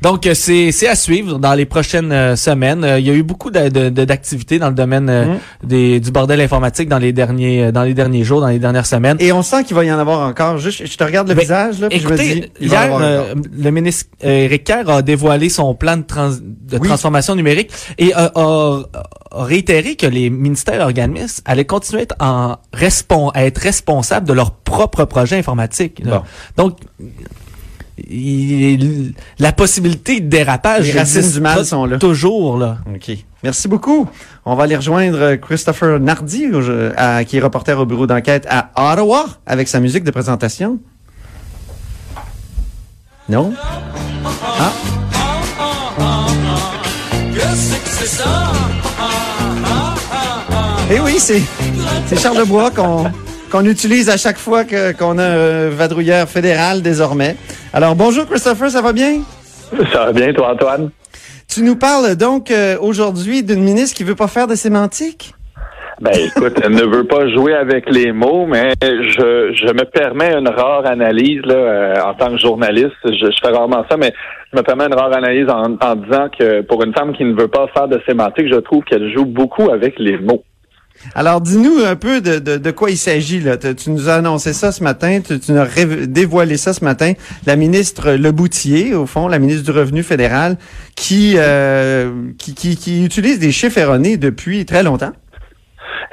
Donc, 0.00 0.26
euh, 0.26 0.34
c'est 0.34 0.72
c'est 0.72 0.88
à 0.88 0.96
suivre 0.96 1.38
dans 1.38 1.54
les 1.54 1.64
prochaines 1.64 2.10
euh, 2.10 2.34
semaines. 2.34 2.82
Euh, 2.82 2.98
il 2.98 3.06
y 3.06 3.10
a 3.10 3.14
eu 3.14 3.22
beaucoup 3.22 3.52
de- 3.52 3.68
de- 3.68 3.88
de- 3.88 4.04
d'activités 4.04 4.58
dans 4.58 4.68
le 4.68 4.74
domaine 4.74 5.08
euh, 5.08 5.26
Mhm. 5.26 5.38
des, 5.62 6.00
du 6.00 6.10
bordel 6.10 6.40
informatique 6.40 6.88
dans 6.88 6.98
les 6.98 7.12
derniers 7.12 7.70
dans 7.70 7.84
les 7.84 7.94
derniers 7.94 8.24
jours, 8.24 8.40
dans 8.40 8.48
les 8.48 8.58
dernières 8.58 8.86
semaines. 8.86 9.16
Et 9.20 9.30
on 9.30 9.42
sent 9.42 9.62
qu'il 9.62 9.76
va 9.76 9.84
y 9.84 9.92
en 9.92 9.98
avoir 10.00 10.26
encore. 10.28 10.58
Juste, 10.58 10.84
je 10.86 10.96
te 10.96 11.04
regarde 11.04 11.28
le 11.28 11.34
Ben, 11.34 11.42
visage, 11.42 11.78
là, 11.78 11.88
puis 11.88 12.00
je 12.00 12.08
me 12.08 12.16
dis, 12.16 12.44
il 12.60 12.68
va 12.68 12.74
y 12.74 12.78
en 12.78 12.82
hier, 12.82 12.94
avoir 12.96 13.34
le 13.56 13.70
ministre 13.70 14.06
Éric 14.22 14.64
Kerr 14.64 14.88
a 14.90 15.02
dévoilé 15.02 15.48
son 15.48 15.72
plan 15.76 15.96
de, 15.96 16.02
trans- 16.02 16.30
de 16.30 16.78
Oui. 16.78 16.88
transformation 16.88 17.36
numérique 17.36 17.70
et 17.96 18.12
a, 18.12 18.32
a- 18.34 18.82
a 19.34 19.44
réitéré 19.44 19.96
que 19.96 20.06
les 20.06 20.30
ministères 20.30 20.80
et 20.80 20.84
organismes 20.84 21.42
allaient 21.44 21.64
continuer 21.64 22.00
à 22.00 22.04
être, 22.04 22.16
en 22.20 22.56
respon- 22.74 23.30
à 23.34 23.44
être 23.44 23.58
responsables 23.58 24.26
de 24.26 24.32
leur 24.32 24.52
propre 24.52 25.04
projet 25.04 25.36
informatique. 25.38 26.02
Donc, 26.56 26.78
il- 28.08 29.14
la 29.38 29.52
possibilité 29.52 30.20
de 30.20 30.28
dérapage 30.28 30.92
Les 30.92 30.98
racines 30.98 31.30
du 31.30 31.40
mal 31.40 31.64
sont 31.64 31.84
là. 31.84 31.98
toujours 31.98 32.56
là. 32.58 32.78
OK. 32.94 33.12
Merci 33.42 33.68
beaucoup. 33.68 34.08
On 34.44 34.54
va 34.54 34.64
aller 34.64 34.76
rejoindre 34.76 35.34
Christopher 35.36 35.98
Nardi, 35.98 36.46
à- 36.96 37.24
qui 37.24 37.36
est 37.36 37.40
reporter 37.40 37.78
au 37.78 37.86
bureau 37.86 38.06
d'enquête 38.06 38.46
à 38.48 38.70
Ottawa, 38.76 39.26
avec 39.46 39.68
sa 39.68 39.80
musique 39.80 40.04
de 40.04 40.10
présentation. 40.10 40.78
Non? 43.28 43.52
Ah. 44.58 44.72
Eh 50.90 51.00
oui, 51.00 51.16
c'est 51.18 51.42
c'est 52.06 52.20
Charles 52.20 52.44
Bois 52.46 52.70
qu'on 52.70 53.10
qu'on 53.50 53.64
utilise 53.64 54.08
à 54.08 54.16
chaque 54.16 54.38
fois 54.38 54.64
que 54.64 54.92
qu'on 54.92 55.18
a 55.18 55.24
un 55.24 55.68
vadrouilleur 55.70 56.28
fédéral 56.28 56.82
désormais. 56.82 57.36
Alors 57.72 57.94
bonjour 57.94 58.26
Christopher, 58.26 58.70
ça 58.70 58.82
va 58.82 58.92
bien? 58.92 59.22
Ça 59.92 60.06
va 60.06 60.12
bien, 60.12 60.32
toi, 60.34 60.52
Antoine? 60.52 60.90
Tu 61.48 61.62
nous 61.62 61.76
parles 61.76 62.16
donc 62.16 62.50
euh, 62.50 62.76
aujourd'hui 62.80 63.42
d'une 63.42 63.62
ministre 63.62 63.96
qui 63.96 64.04
veut 64.04 64.14
pas 64.14 64.28
faire 64.28 64.46
de 64.46 64.54
sémantique? 64.54 65.34
Ben, 66.00 66.12
écoute, 66.14 66.54
elle 66.64 66.72
ne 66.72 66.84
veut 66.84 67.04
pas 67.04 67.28
jouer 67.28 67.54
avec 67.54 67.88
les 67.88 68.12
mots, 68.12 68.46
mais 68.46 68.72
je, 68.82 69.52
je 69.54 69.72
me 69.72 69.84
permets 69.84 70.34
une 70.34 70.48
rare 70.48 70.84
analyse 70.86 71.42
là, 71.44 71.54
euh, 71.54 71.94
en 72.04 72.14
tant 72.14 72.30
que 72.30 72.38
journaliste. 72.38 72.90
Je, 73.04 73.10
je 73.26 73.38
fais 73.44 73.52
rarement 73.52 73.84
ça, 73.88 73.96
mais 73.96 74.12
je 74.52 74.58
me 74.58 74.62
permets 74.62 74.86
une 74.86 74.94
rare 74.94 75.14
analyse 75.14 75.48
en, 75.48 75.76
en 75.80 75.94
disant 75.96 76.28
que 76.36 76.62
pour 76.62 76.82
une 76.82 76.94
femme 76.94 77.12
qui 77.14 77.24
ne 77.24 77.34
veut 77.34 77.48
pas 77.48 77.66
faire 77.74 77.88
de 77.88 78.00
sémantique, 78.08 78.48
je 78.50 78.58
trouve 78.58 78.82
qu'elle 78.84 79.12
joue 79.14 79.26
beaucoup 79.26 79.70
avec 79.70 79.98
les 79.98 80.18
mots. 80.18 80.42
Alors, 81.14 81.40
dis-nous 81.40 81.84
un 81.84 81.96
peu 81.96 82.20
de, 82.20 82.38
de, 82.38 82.58
de 82.58 82.70
quoi 82.70 82.90
il 82.90 82.96
s'agit. 82.96 83.40
là. 83.40 83.56
Tu 83.56 83.74
tu 83.74 83.90
nous 83.90 84.08
as 84.08 84.14
annoncé 84.14 84.52
ça 84.52 84.72
ce 84.72 84.82
matin, 84.84 85.20
tu, 85.26 85.38
tu 85.40 85.52
nous 85.52 85.58
as 85.58 85.66
dévoilé 86.06 86.56
ça 86.56 86.72
ce 86.72 86.84
matin. 86.84 87.12
La 87.46 87.56
ministre 87.56 88.12
Leboutier, 88.12 88.94
au 88.94 89.06
fond, 89.06 89.26
la 89.28 89.38
ministre 89.38 89.64
du 89.70 89.76
Revenu 89.76 90.02
fédéral, 90.02 90.56
qui, 90.96 91.34
euh, 91.36 92.10
qui, 92.38 92.54
qui, 92.54 92.76
qui 92.76 93.04
utilise 93.04 93.38
des 93.38 93.52
chiffres 93.52 93.78
erronés 93.78 94.16
depuis 94.16 94.64
très 94.64 94.82
longtemps. 94.82 95.12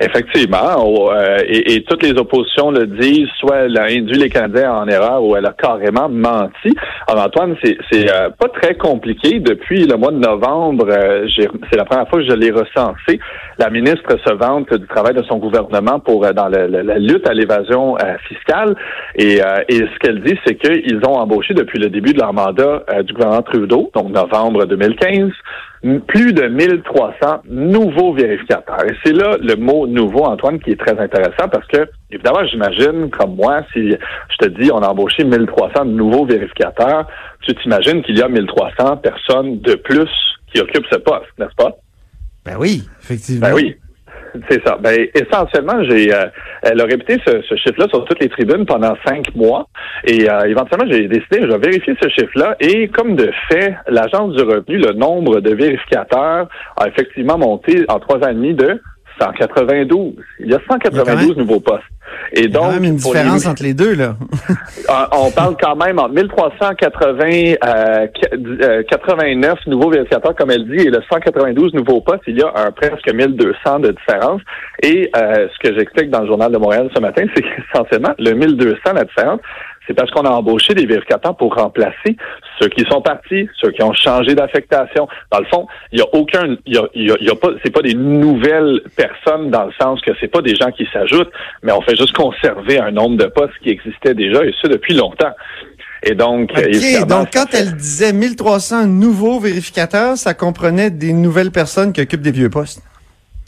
Effectivement, 0.02 1.12
euh, 1.12 1.40
et, 1.46 1.74
et 1.76 1.84
toutes 1.84 2.04
les 2.04 2.12
oppositions 2.18 2.72
le 2.72 2.88
disent, 2.88 3.28
soit 3.38 3.58
elle 3.66 3.78
a 3.78 3.84
induit 3.84 4.18
les 4.18 4.30
Canadiens 4.30 4.72
en 4.74 4.88
erreur 4.88 5.22
ou 5.24 5.36
elle 5.36 5.46
a 5.46 5.52
carrément 5.54 6.08
menti. 6.08 6.74
Alors 7.08 7.26
Antoine, 7.26 7.56
c'est 7.92 8.10
euh, 8.10 8.30
pas 8.30 8.48
très 8.48 8.76
compliqué. 8.76 9.40
Depuis 9.40 9.86
le 9.86 9.98
mois 9.98 10.12
de 10.12 10.20
novembre, 10.20 10.86
euh, 10.90 11.28
c'est 11.38 11.76
la 11.78 11.84
première 11.84 12.08
fois 12.08 12.20
que 12.20 12.26
je 12.30 12.34
l'ai 12.34 12.50
recensé. 12.52 13.20
La 13.58 13.70
ministre 13.70 14.18
se 14.26 14.34
vante 14.34 14.74
du 14.74 14.88
travail 14.88 15.16
de 15.16 15.24
son 15.24 15.38
gouvernement 15.38 16.00
pour 16.00 16.26
euh, 16.26 16.32
dans 16.32 16.48
le- 16.48 16.68
la 16.68 16.98
lutte 16.98 17.28
à 17.28 17.34
l'évasion 17.34 17.98
euh, 17.98 18.18
fiscale. 18.28 18.76
Et, 19.16 19.42
euh, 19.42 19.64
et 19.68 19.80
ce 19.80 20.00
qu'elle 20.00 20.22
dit, 20.22 20.38
c'est 20.46 20.56
qu'ils 20.56 21.00
ont 21.08 21.16
embauché 21.18 21.54
depuis 21.54 21.78
le 21.80 21.90
début 21.90 22.14
de 22.14 22.20
leur 22.20 22.34
mandat 22.34 22.84
du 23.04 23.14
gouvernement 23.14 23.42
Trudeau, 23.42 23.92
donc 23.94 24.10
novembre 24.12 24.66
2015, 24.66 25.10
m- 25.14 25.32
plus 26.08 26.34
de 26.34 26.48
1300 26.48 27.44
nouveaux 27.50 28.14
vérificateurs. 28.14 28.84
Et 28.86 28.96
c'est 29.04 29.14
là 29.14 29.38
le 29.42 29.56
mot 29.56 29.88
nouveau, 29.88 30.26
Antoine, 30.26 30.60
qui 30.60 30.72
est 30.72 30.80
très 30.80 31.00
intéressant 31.00 31.48
parce 31.50 31.66
que, 31.68 31.88
évidemment, 32.12 32.46
j'imagine, 32.46 33.10
comme 33.10 33.36
moi, 33.36 33.62
si 33.74 33.92
je 33.92 34.38
te 34.38 34.50
dis 34.50 34.72
on 34.72 34.80
a 34.80 34.88
embauché 34.88 35.24
1300 35.24 35.86
nouveaux 35.86 36.26
vérificateurs, 36.26 37.08
tu 37.42 37.56
t'imagines 37.56 38.04
qu'il 38.04 38.18
y 38.18 38.22
a 38.22 38.28
1300 38.28 38.98
personnes 38.98 39.62
de 39.62 39.76
plus 39.76 40.10
qui 40.54 40.60
occupe 40.62 40.86
ce 40.92 40.98
poste, 40.98 41.32
n'est-ce 41.38 41.56
pas? 41.56 41.78
Ben 42.46 42.56
oui, 42.58 42.84
effectivement. 43.02 43.48
Ben 43.48 43.54
oui. 43.54 43.76
C'est 44.50 44.66
ça. 44.66 44.78
Ben, 44.82 45.08
essentiellement, 45.14 45.84
j'ai, 45.84 46.14
euh, 46.14 46.26
elle 46.64 46.82
a 46.82 46.86
répété 46.86 47.18
ce, 47.26 47.42
ce 47.42 47.56
chiffre-là 47.56 47.88
sur 47.90 48.06
toutes 48.06 48.20
les 48.20 48.30
tribunes 48.30 48.66
pendant 48.66 48.94
cinq 49.06 49.34
mois. 49.36 49.68
Et 50.06 50.30
euh, 50.30 50.42
éventuellement, 50.46 50.90
j'ai 50.90 51.08
décidé, 51.08 51.42
je 51.42 51.48
vais 51.48 51.58
vérifier 51.58 51.96
ce 52.02 52.10
chiffre-là. 52.10 52.56
Et 52.60 52.88
comme 52.90 53.16
de 53.16 53.32
fait, 53.50 53.76
l'Agence 53.88 54.36
du 54.36 54.44
revenu, 54.44 54.78
le 54.78 54.94
nombre 54.94 55.40
de 55.40 55.54
vérificateurs 55.54 56.48
a 56.78 56.88
effectivement 56.88 57.38
monté 57.38 57.86
en 57.88 58.00
trois 58.00 58.18
ans 58.18 58.30
et 58.30 58.34
demi 58.34 58.54
de 58.54 58.82
192. 59.20 60.14
Il 60.40 60.48
y 60.52 60.54
a 60.54 60.60
192 60.70 61.38
nouveaux 61.38 61.60
postes. 61.60 61.84
Et 62.34 62.42
Il 62.46 62.52
y 62.52 62.56
a 62.56 62.60
quand 62.60 62.66
donc, 62.66 62.74
même 62.74 62.84
une 62.86 62.92
les- 62.92 62.98
différence 62.98 63.46
entre 63.46 63.64
les 63.64 63.74
deux, 63.74 63.94
là. 63.96 64.16
euh, 64.90 64.94
on 65.12 65.30
parle 65.32 65.56
quand 65.62 65.76
même 65.76 66.00
en 66.00 66.10
1380, 66.10 67.56
euh, 67.64 68.08
euh, 68.64 68.84
89 68.90 69.60
nouveaux 69.68 69.90
vérificateurs, 69.92 70.36
comme 70.36 70.52
elle 70.52 70.66
dit, 70.68 70.88
et 70.88 70.90
le 70.90 71.00
192 71.12 71.74
nouveaux 71.74 72.02
postes, 72.02 72.24
il 72.28 72.38
y 72.38 72.42
a 72.42 72.52
un 72.56 72.72
presque 72.72 73.12
1200 73.14 73.80
de 73.80 73.92
différence. 73.92 74.42
Et 74.82 75.10
euh, 75.16 75.48
ce 75.54 75.68
que 75.70 75.78
j'explique 75.78 76.10
dans 76.10 76.22
le 76.22 76.28
journal 76.28 76.52
de 76.52 76.58
Montréal 76.58 76.90
ce 76.96 77.00
matin, 77.00 77.24
c'est 77.36 77.42
qu'essentiellement, 77.74 78.14
le 78.18 78.32
1200, 78.34 78.94
la 78.94 79.04
différence, 79.06 79.40
c'est 79.90 79.96
parce 79.96 80.12
qu'on 80.12 80.22
a 80.22 80.30
embauché 80.30 80.76
des 80.76 80.86
vérificateurs 80.86 81.36
pour 81.36 81.56
remplacer 81.56 82.16
ceux 82.62 82.68
qui 82.70 82.86
sont 82.92 83.02
partis, 83.02 83.50
ceux 83.60 83.72
qui 83.72 83.82
ont 83.82 83.94
changé 83.94 84.36
d'affectation. 84.36 85.08
Dans 85.32 85.40
le 85.40 85.46
fond, 85.46 85.66
il 85.92 85.98
y 85.98 86.02
a 86.04 86.06
aucun, 86.14 86.56
il 86.68 86.76
y 86.76 86.78
a, 86.78 86.84
il 86.94 87.08
y 87.08 87.12
a- 87.12 87.18
il 87.20 87.26
y 87.26 87.30
a 87.32 87.36
pas, 87.36 87.50
c'est 87.64 87.72
pas 87.74 87.82
des 87.82 87.96
nouvelles 87.96 88.82
personnes 88.96 89.50
dans 89.50 89.66
le 89.66 89.72
sens 89.82 90.00
que 90.02 90.12
c'est 90.20 90.28
pas 90.28 90.44
des 90.44 90.54
gens 90.56 90.70
qui 90.72 90.86
s'ajoutent, 90.94 91.32
mais 91.64 91.72
on 91.72 91.82
fait 91.82 91.96
juste 91.96 92.16
conserver 92.16 92.78
un 92.80 92.92
nombre 92.92 93.18
de 93.18 93.26
postes 93.26 93.58
qui 93.64 93.70
existaient 93.72 94.14
déjà 94.14 94.46
et 94.46 94.54
ce 94.62 94.68
depuis 94.68 94.94
longtemps. 94.94 95.34
Et 96.04 96.14
donc, 96.14 96.52
OK, 96.56 96.60
évidemment, 96.60 97.06
donc 97.24 97.30
quand 97.34 97.48
elle 97.54 97.74
disait 97.76 98.14
1300 98.14 98.86
nouveaux 98.86 99.40
vérificateurs, 99.40 100.18
ça 100.18 100.36
comprenait 100.36 100.92
des 100.92 101.14
nouvelles 101.14 101.52
personnes 101.52 101.94
qui 101.94 102.02
occupent 102.02 102.22
des 102.22 102.32
vieux 102.32 102.50
postes. 102.52 102.84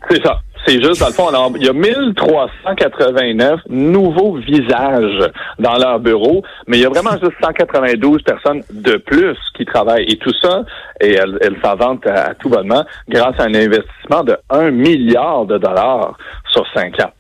C'est 0.10 0.21
ça. 0.24 0.39
C'est 0.65 0.81
juste, 0.81 0.99
dans 0.99 1.07
le 1.07 1.13
fond, 1.13 1.55
il 1.55 1.65
y 1.65 1.69
a 1.69 1.73
1389 1.73 3.61
nouveaux 3.69 4.35
visages 4.35 5.29
dans 5.57 5.77
leur 5.77 5.99
bureau, 5.99 6.43
mais 6.67 6.77
il 6.77 6.83
y 6.83 6.85
a 6.85 6.89
vraiment 6.89 7.17
juste 7.21 7.33
192 7.41 8.21
personnes 8.21 8.61
de 8.71 8.97
plus 8.97 9.37
qui 9.55 9.65
travaillent. 9.65 10.05
Et 10.07 10.17
tout 10.17 10.33
ça, 10.41 10.63
et 10.99 11.13
elle, 11.13 11.37
elle 11.41 11.57
s'en 11.63 11.75
à, 11.77 12.11
à 12.11 12.33
tout 12.35 12.49
bonnement, 12.49 12.83
grâce 13.09 13.39
à 13.39 13.43
un 13.43 13.55
investissement 13.55 14.23
de 14.23 14.37
1 14.49 14.71
milliard 14.71 15.45
de 15.45 15.57
dollars 15.57 16.15
sur 16.51 16.65
cinq 16.73 16.99
ans. 17.01 17.11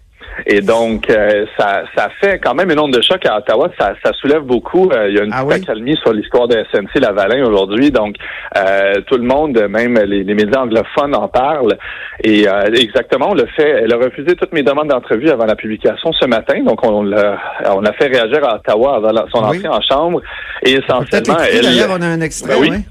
Et 0.45 0.61
donc, 0.61 1.09
euh, 1.09 1.45
ça, 1.57 1.83
ça 1.95 2.09
fait 2.19 2.39
quand 2.39 2.53
même 2.55 2.71
une 2.71 2.79
onde 2.79 2.93
de 2.93 3.01
choc 3.01 3.25
à 3.25 3.37
Ottawa. 3.37 3.69
Ça, 3.79 3.93
ça 4.03 4.11
soulève 4.13 4.41
beaucoup. 4.41 4.89
Euh, 4.91 5.09
il 5.09 5.15
y 5.15 5.19
a 5.19 5.23
une 5.23 5.31
Ah 5.33 5.43
petite 5.43 5.49
oui? 5.49 5.63
accalmie 5.63 5.97
sur 5.97 6.13
l'histoire 6.13 6.47
de 6.47 6.63
SNC 6.71 6.99
Lavalin 6.99 7.45
aujourd'hui. 7.45 7.91
Donc, 7.91 8.15
euh, 8.57 9.01
tout 9.07 9.17
le 9.17 9.23
monde, 9.23 9.57
même 9.69 9.97
les, 9.99 10.23
les 10.23 10.33
médias 10.33 10.61
anglophones 10.61 11.15
en 11.15 11.27
parlent. 11.27 11.77
Et 12.23 12.47
euh, 12.47 12.65
exactement, 12.73 13.29
on 13.31 13.33
le 13.35 13.45
fait. 13.55 13.69
Elle 13.83 13.93
a 13.93 13.97
refusé 13.97 14.35
toutes 14.35 14.53
mes 14.53 14.63
demandes 14.63 14.87
d'entrevue 14.87 15.29
avant 15.29 15.45
la 15.45 15.55
publication 15.55 16.11
ce 16.13 16.25
matin. 16.25 16.63
Donc, 16.63 16.83
on 16.85 17.03
l'a, 17.03 17.37
on 17.75 17.83
a 17.85 17.93
fait 17.93 18.07
réagir 18.07 18.43
à 18.47 18.55
Ottawa 18.55 18.95
avant 18.95 19.11
la- 19.11 19.25
son 19.33 19.43
Oui. 19.49 19.57
entrée 19.57 19.67
en 19.69 19.81
chambre. 19.81 20.21
Et 20.63 20.73
essentiellement, 20.73 21.37
elle... 21.51 21.61
d'ailleurs, 21.63 21.89
on 21.91 22.01
a 22.01 22.07
un 22.07 22.21
extrait, 22.21 22.53
Ben 22.55 22.61
oui. 22.61 22.69
oui. 22.71 22.83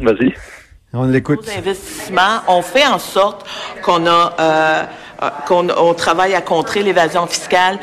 Vas-y. 0.00 0.32
On 0.94 1.06
l'écoute. 1.06 1.46
Nos 1.46 1.58
investissements 1.58 2.40
ont 2.48 2.60
fait 2.60 2.86
en 2.86 2.98
sorte 2.98 3.46
qu'on 3.82 4.04
a 4.06 4.34
euh, 4.38 4.82
qu'on 5.46 5.68
on 5.70 5.94
travaille 5.94 6.34
à 6.34 6.40
contrer 6.40 6.82
l'évasion 6.82 7.26
fiscale. 7.26 7.78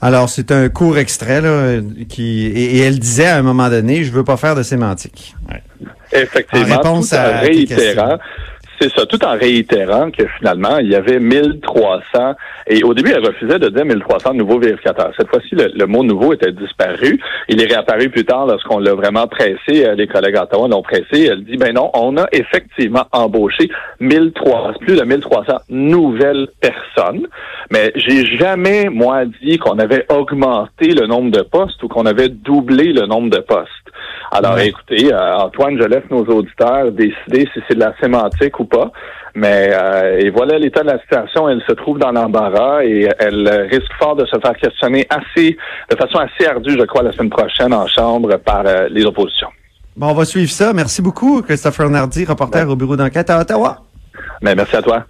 Alors, 0.00 0.28
c'est 0.28 0.50
un 0.50 0.68
court 0.68 0.98
extrait, 0.98 1.40
là, 1.40 1.80
qui, 2.08 2.46
et, 2.46 2.76
et 2.76 2.80
elle 2.80 2.98
disait 2.98 3.26
à 3.26 3.36
un 3.36 3.42
moment 3.42 3.68
donné, 3.68 4.04
je 4.04 4.10
veux 4.10 4.24
pas 4.24 4.36
faire 4.36 4.54
de 4.54 4.62
sémantique. 4.62 5.34
Ouais. 5.48 5.62
Effectivement, 6.12 6.64
En 6.64 6.76
réponse 6.76 7.10
tout 7.10 7.16
à 7.16 7.40
tes 7.40 7.46
réitérant. 7.46 8.18
C'est 8.80 8.92
ça, 8.96 9.06
tout 9.06 9.24
en 9.24 9.36
réitérant 9.36 10.10
que 10.10 10.24
finalement, 10.38 10.78
il 10.78 10.90
y 10.90 10.94
avait 10.94 11.18
1300, 11.18 12.34
et 12.68 12.84
au 12.84 12.94
début, 12.94 13.10
elle 13.10 13.26
refusait 13.26 13.58
de 13.58 13.68
dire 13.70 13.84
1300 13.84 14.34
nouveaux 14.34 14.60
vérificateurs. 14.60 15.12
Cette 15.18 15.28
fois-ci, 15.28 15.56
le, 15.56 15.72
le 15.74 15.86
mot 15.86 16.04
nouveau 16.04 16.32
était 16.32 16.52
disparu. 16.52 17.18
Il 17.48 17.60
est 17.60 17.66
réapparu 17.66 18.08
plus 18.08 18.24
tard 18.24 18.46
lorsqu'on 18.46 18.78
l'a 18.78 18.94
vraiment 18.94 19.26
pressé, 19.26 19.84
euh, 19.84 19.94
les 19.94 20.06
collègues 20.06 20.36
à 20.36 20.44
Ottawa 20.44 20.68
l'ont 20.68 20.82
pressé. 20.82 21.24
Elle 21.24 21.44
dit, 21.44 21.56
ben 21.56 21.74
non, 21.74 21.90
on 21.94 22.16
a 22.18 22.26
effectivement 22.30 23.06
embauché 23.12 23.68
1300, 24.00 24.74
plus 24.80 24.96
de 24.96 25.02
1300 25.02 25.58
nouvelles 25.70 26.48
personnes, 26.60 27.26
mais 27.70 27.92
j'ai 27.96 28.26
jamais, 28.36 28.88
moi, 28.90 29.24
dit 29.42 29.58
qu'on 29.58 29.78
avait 29.78 30.06
augmenté 30.08 30.94
le 30.94 31.06
nombre 31.06 31.30
de 31.30 31.42
postes 31.42 31.82
ou 31.82 31.88
qu'on 31.88 32.06
avait 32.06 32.28
doublé 32.28 32.92
le 32.92 33.06
nombre 33.06 33.30
de 33.30 33.38
postes. 33.38 33.68
Alors, 34.30 34.54
Ouais. 34.54 34.68
écoutez, 34.68 35.12
euh, 35.12 35.36
Antoine, 35.38 35.78
je 35.80 35.84
laisse 35.86 36.04
nos 36.10 36.24
auditeurs 36.24 36.92
décider 36.92 37.48
si 37.54 37.60
c'est 37.66 37.74
de 37.74 37.80
la 37.80 37.94
sémantique 38.00 38.58
ou 38.60 38.64
pas. 38.64 38.90
Mais 39.34 39.70
euh, 39.72 40.18
et 40.18 40.30
voilà 40.30 40.58
l'état 40.58 40.82
de 40.82 40.88
la 40.88 40.98
situation. 41.00 41.48
Elle 41.48 41.62
se 41.66 41.72
trouve 41.72 41.98
dans 41.98 42.10
l'embarras 42.12 42.82
et 42.84 43.08
elle 43.18 43.48
risque 43.70 43.92
fort 43.98 44.16
de 44.16 44.26
se 44.26 44.38
faire 44.40 44.54
questionner 44.56 45.06
assez, 45.10 45.56
de 45.90 45.96
façon 45.96 46.18
assez 46.18 46.46
ardue, 46.48 46.76
je 46.78 46.84
crois, 46.84 47.02
la 47.02 47.12
semaine 47.12 47.30
prochaine 47.30 47.72
en 47.72 47.86
chambre 47.86 48.36
par 48.38 48.62
euh, 48.66 48.88
les 48.90 49.04
oppositions. 49.06 49.48
Bon, 49.96 50.08
on 50.08 50.14
va 50.14 50.24
suivre 50.24 50.50
ça. 50.50 50.72
Merci 50.72 51.02
beaucoup, 51.02 51.42
Christopher 51.42 51.88
Nardi, 51.88 52.24
reporter 52.24 52.68
au 52.68 52.76
bureau 52.76 52.96
d'enquête 52.96 53.30
à 53.30 53.40
Ottawa. 53.40 53.78
Mais 54.42 54.54
merci 54.54 54.76
à 54.76 54.82
toi. 54.82 55.04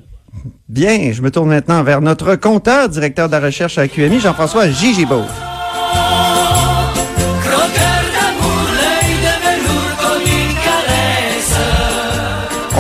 Bien, 0.69 1.11
je 1.13 1.23
me 1.23 1.31
tourne 1.31 1.49
maintenant 1.49 1.83
vers 1.83 2.01
notre 2.01 2.37
compteur, 2.37 2.89
directeur 2.89 3.27
de 3.29 3.33
la 3.33 3.41
recherche 3.41 3.79
à 3.79 3.89
QMI, 3.89 4.21
Jean-François 4.21 4.69
Gigibaud. 4.69 5.25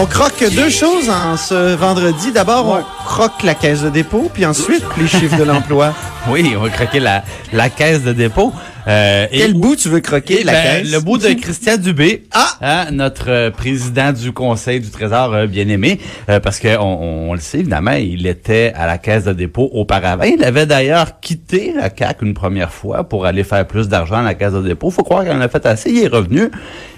On 0.01 0.07
croque 0.07 0.45
deux 0.55 0.71
choses 0.71 1.11
en 1.11 1.37
ce 1.37 1.75
vendredi. 1.75 2.31
D'abord, 2.31 2.67
on 2.69 3.05
croque 3.05 3.43
la 3.43 3.55
caisse 3.55 3.83
de 3.83 3.89
dépôt, 3.91 4.31
puis 4.33 4.47
ensuite 4.47 4.85
les 4.97 5.09
chiffres 5.09 5.37
de 5.37 5.45
l'emploi. 5.45 5.93
Oui, 6.31 6.53
on 6.59 6.61
va 6.63 6.69
croquer 6.69 7.01
la, 7.01 7.23
la 7.55 7.71
caisse 7.71 8.03
de 8.03 8.13
dépôt. 8.13 8.53
Euh, 8.87 9.27
et- 9.33 9.39
Quel 9.39 9.55
bout 9.55 9.77
tu 9.77 9.89
veux 9.89 10.01
croquer, 10.01 10.41
et 10.43 10.45
la 10.45 10.53
ben, 10.53 10.63
caisse? 10.83 10.93
Le 10.93 11.01
bout 11.01 11.17
de 11.17 11.29
Christian 11.41 11.79
Dubé, 11.79 12.25
Ah! 12.35 12.51
hein, 12.61 12.91
notre 12.91 13.31
euh, 13.31 13.51
président 13.51 14.13
du 14.13 14.33
Conseil 14.33 14.81
du 14.81 14.91
Trésor 14.91 15.33
euh, 15.33 15.47
bien-aimé, 15.47 15.99
euh, 16.29 16.39
parce 16.39 16.59
que 16.59 16.77
on, 16.77 17.31
on 17.31 17.33
le 17.35 17.41
sait, 17.41 17.61
évidemment, 17.61 17.93
il 17.93 18.27
était 18.27 18.75
à 18.77 18.87
la 18.87 18.99
caisse 18.99 19.25
de 19.25 19.33
dépôt 19.33 19.71
auparavant. 19.73 20.25
Il 20.25 20.45
avait 20.45 20.67
d'ailleurs 20.67 21.19
quitté 21.21 21.73
la 21.75 21.89
CAC 21.89 22.21
une 22.21 22.35
première 22.35 22.73
fois 22.73 23.05
pour 23.09 23.25
aller 23.25 23.45
faire 23.45 23.67
plus 23.67 23.89
d'argent 23.89 24.17
à 24.17 24.23
la 24.23 24.35
caisse 24.35 24.53
de 24.53 24.61
dépôt. 24.63 24.91
faut 24.91 25.05
croire 25.05 25.23
qu'il 25.23 25.33
en 25.33 25.41
a 25.41 25.49
fait 25.49 25.65
assez. 25.65 25.89
Il 25.91 26.03
est 26.03 26.09
revenu 26.09 26.51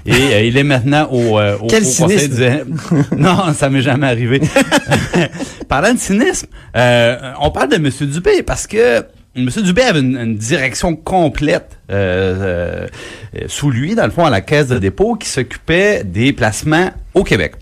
et 0.06 0.12
euh, 0.12 0.42
il 0.42 0.56
est 0.56 0.64
maintenant 0.64 1.08
au, 1.10 1.38
euh, 1.38 1.58
au, 1.58 1.66
Quel 1.66 1.82
au 1.82 1.86
Conseil 1.86 2.18
cynisme. 2.18 2.64
du... 2.64 3.16
Non, 3.16 3.52
ça 3.54 3.68
m'est 3.68 3.82
jamais 3.82 4.06
arrivé. 4.06 4.40
Parlant 5.68 5.94
de 5.94 5.98
cynisme, 5.98 6.46
euh, 6.76 7.32
on 7.40 7.50
parle 7.50 7.68
de 7.68 7.76
M. 7.76 7.90
Dubé 8.10 8.42
parce 8.42 8.66
que 8.66 9.04
M. 9.36 9.48
Dubé 9.48 9.82
avait 9.82 10.00
une, 10.00 10.16
une 10.16 10.36
direction 10.36 10.96
complète 10.96 11.78
euh, 11.90 12.86
sous 13.46 13.70
lui, 13.70 13.94
dans 13.94 14.04
le 14.04 14.10
fond, 14.10 14.24
à 14.24 14.30
la 14.30 14.40
caisse 14.40 14.68
de 14.68 14.78
dépôt, 14.78 15.14
qui 15.14 15.28
s'occupait 15.28 16.02
des 16.04 16.32
placements 16.32 16.90
au 17.14 17.22
Québec. 17.22 17.52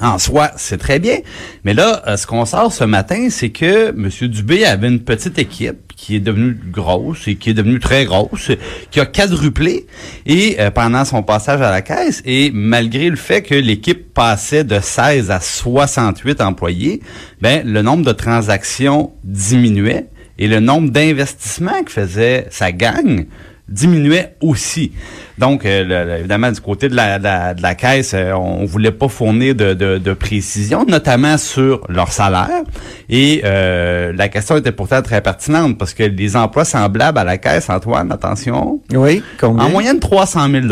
En 0.00 0.18
soi, 0.18 0.50
c'est 0.56 0.78
très 0.78 0.98
bien. 0.98 1.18
Mais 1.64 1.74
là, 1.74 2.16
ce 2.16 2.26
qu'on 2.26 2.44
sort 2.44 2.72
ce 2.72 2.82
matin, 2.82 3.28
c'est 3.30 3.50
que 3.50 3.90
M. 3.90 4.08
Dubé 4.28 4.64
avait 4.64 4.88
une 4.88 5.00
petite 5.00 5.38
équipe 5.38 5.91
qui 6.02 6.16
est 6.16 6.20
devenue 6.20 6.58
grosse 6.72 7.28
et 7.28 7.36
qui 7.36 7.50
est 7.50 7.54
devenue 7.54 7.78
très 7.78 8.04
grosse, 8.04 8.50
qui 8.90 8.98
a 8.98 9.06
quadruplé 9.06 9.86
et 10.26 10.56
euh, 10.58 10.72
pendant 10.72 11.04
son 11.04 11.22
passage 11.22 11.60
à 11.60 11.70
la 11.70 11.80
caisse. 11.80 12.22
Et 12.24 12.50
malgré 12.52 13.08
le 13.08 13.14
fait 13.14 13.40
que 13.42 13.54
l'équipe 13.54 14.12
passait 14.12 14.64
de 14.64 14.80
16 14.80 15.30
à 15.30 15.38
68 15.38 16.40
employés, 16.40 17.00
ben 17.40 17.64
le 17.64 17.82
nombre 17.82 18.04
de 18.04 18.10
transactions 18.10 19.12
diminuait 19.22 20.08
et 20.40 20.48
le 20.48 20.58
nombre 20.58 20.90
d'investissements 20.90 21.84
que 21.84 21.92
faisait 21.92 22.48
sa 22.50 22.72
gang 22.72 23.26
diminuait 23.72 24.36
aussi. 24.40 24.92
Donc, 25.38 25.64
euh, 25.64 25.82
le- 25.84 26.04
le- 26.12 26.18
évidemment, 26.20 26.52
du 26.52 26.60
côté 26.60 26.88
de 26.88 26.94
la, 26.94 27.18
de 27.18 27.24
la, 27.24 27.54
de 27.54 27.62
la 27.62 27.74
caisse, 27.74 28.12
euh, 28.14 28.32
on 28.32 28.64
voulait 28.64 28.90
pas 28.92 29.08
fournir 29.08 29.54
de, 29.54 29.74
de, 29.74 29.98
de 29.98 30.12
précision, 30.12 30.84
notamment 30.86 31.38
sur 31.38 31.80
leur 31.88 32.12
salaire. 32.12 32.62
Et 33.08 33.40
euh, 33.44 34.12
la 34.14 34.28
question 34.28 34.56
était 34.56 34.72
pourtant 34.72 35.02
très 35.02 35.20
pertinente 35.20 35.78
parce 35.78 35.94
que 35.94 36.02
les 36.04 36.36
emplois 36.36 36.64
semblables 36.64 37.18
à 37.18 37.24
la 37.24 37.38
caisse, 37.38 37.68
Antoine, 37.70 38.12
attention, 38.12 38.80
Oui, 38.92 39.22
combien? 39.40 39.64
en 39.64 39.70
moyenne 39.70 39.98
300 40.00 40.48
000 40.50 40.66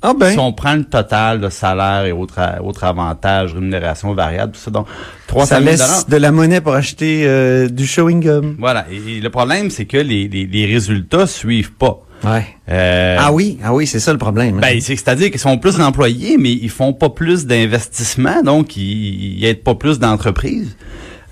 Ah 0.00 0.12
ben. 0.18 0.32
Si 0.32 0.38
on 0.38 0.52
prend 0.52 0.74
le 0.74 0.84
total 0.84 1.40
de 1.40 1.48
salaire 1.48 2.04
et 2.06 2.12
autres, 2.12 2.40
autres 2.62 2.84
avantages, 2.84 3.52
rémunération 3.54 4.14
variable, 4.14 4.52
tout 4.52 4.60
ça, 4.60 4.70
donc 4.70 4.86
300 5.26 5.46
Ça 5.48 5.56
000 5.60 5.70
laisse 5.70 6.06
de 6.08 6.16
la 6.16 6.30
monnaie 6.32 6.60
pour 6.60 6.74
acheter 6.74 7.24
euh, 7.26 7.68
du 7.68 7.86
chewing 7.86 8.20
gum. 8.20 8.56
Voilà. 8.58 8.86
Et, 8.90 9.16
et 9.16 9.20
le 9.20 9.30
problème, 9.30 9.70
c'est 9.70 9.84
que 9.86 9.96
les, 9.98 10.28
les, 10.28 10.46
les 10.46 10.66
résultats 10.66 11.26
suivent 11.26 11.72
pas. 11.72 12.00
Ouais. 12.24 12.46
Euh, 12.68 13.16
Ah 13.18 13.32
oui, 13.32 13.58
ah 13.64 13.72
oui, 13.74 13.86
c'est 13.86 14.00
ça 14.00 14.12
le 14.12 14.18
problème. 14.18 14.56
hein. 14.58 14.60
Ben, 14.62 14.80
c'est- 14.80 14.96
c'est-à-dire 14.96 15.30
qu'ils 15.30 15.40
sont 15.40 15.58
plus 15.58 15.76
d'employés, 15.76 16.36
mais 16.38 16.52
ils 16.52 16.70
font 16.70 16.92
pas 16.92 17.10
plus 17.10 17.46
d'investissements, 17.46 18.42
donc 18.42 18.76
ils, 18.76 19.38
ils 19.38 19.44
aident 19.44 19.62
pas 19.62 19.74
plus 19.74 19.98
d'entreprises. 19.98 20.76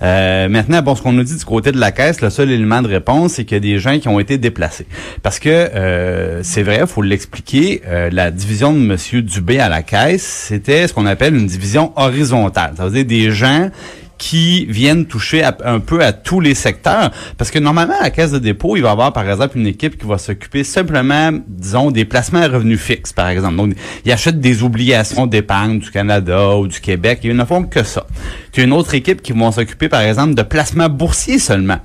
Euh, 0.03 0.49
maintenant, 0.51 0.83
bon, 0.83 0.95
ce 0.95 1.01
qu'on 1.01 1.13
nous 1.13 1.23
dit 1.23 1.37
du 1.39 1.45
côté 1.47 1.73
de 1.73 1.81
la 1.81 1.91
caisse, 1.91 2.21
le 2.21 2.29
seul 2.29 2.51
élément 2.51 2.83
de 2.83 2.89
réponse, 2.89 3.33
c'est 3.33 3.45
qu'il 3.47 3.55
y 3.55 3.57
a 3.57 3.61
des 3.61 3.79
gens 3.79 3.99
qui 3.99 4.09
ont 4.09 4.21
été 4.21 4.37
déplacés. 4.37 4.87
Parce 5.23 5.39
que 5.39 5.49
euh, 5.49 6.43
c'est 6.43 6.63
vrai, 6.63 6.81
il 6.83 6.87
faut 6.87 7.01
l'expliquer, 7.01 7.81
euh, 7.87 8.11
la 8.13 8.31
division 8.31 8.75
de 8.75 8.79
Monsieur 8.79 9.23
Dubé 9.23 9.59
à 9.59 9.71
la 9.71 9.83
caisse, 9.83 10.23
c'était 10.23 10.87
ce 10.87 10.93
qu'on 10.93 11.07
appelle 11.07 11.35
une 11.35 11.47
division 11.47 11.93
horizontale. 11.97 12.75
Ça 12.77 12.85
veut 12.85 12.91
dire 12.91 13.07
des 13.07 13.31
gens 13.31 13.71
qui 14.19 14.67
viennent 14.67 15.07
toucher 15.07 15.45
un 15.45 15.81
peu 15.81 16.03
à 16.03 16.13
tous 16.13 16.41
les 16.41 16.55
secteurs. 16.55 17.11
Parce 17.37 17.51
que 17.51 17.59
normalement, 17.59 17.99
à 17.99 18.05
la 18.05 18.11
caisse 18.11 18.33
de 18.33 18.39
dépôt, 18.39 18.77
il 18.77 18.83
va 18.83 18.91
y 18.91 18.93
avoir, 18.93 19.13
par 19.13 19.29
exemple, 19.29 19.59
une 19.59 19.67
équipe 19.67 19.99
qui 19.99 20.07
va 20.07 20.19
s'occuper 20.19 20.65
simplement, 20.65 21.31
disons, 21.47 21.91
des 21.91 22.05
placements 22.05 22.41
à 22.41 22.49
revenus 22.49 22.81
fixes, 22.81 23.13
par 23.13 23.29
exemple. 23.29 23.57
Donc, 23.57 23.75
ils 24.05 24.13
achètent 24.13 24.41
des 24.41 24.63
obligations 24.63 25.27
d'épargne 25.27 25.79
du 25.79 25.91
Canada 25.91 26.57
ou 26.57 26.67
du 26.67 26.81
Québec. 26.81 27.21
Ils 27.25 27.37
ne 27.37 27.45
font 27.45 27.65
que 27.65 27.83
ça. 27.83 28.07
Tu 28.53 28.61
as 28.61 28.65
une 28.65 28.73
autre 28.73 28.95
équipe 28.95 29.23
qui 29.23 29.33
vont 29.33 29.53
s'occuper, 29.53 29.89
par 29.89 30.01
exemple, 30.01 30.35
de 30.35 30.43
placements 30.43 30.89
boursiers 30.89 31.39
seulement. 31.39 31.79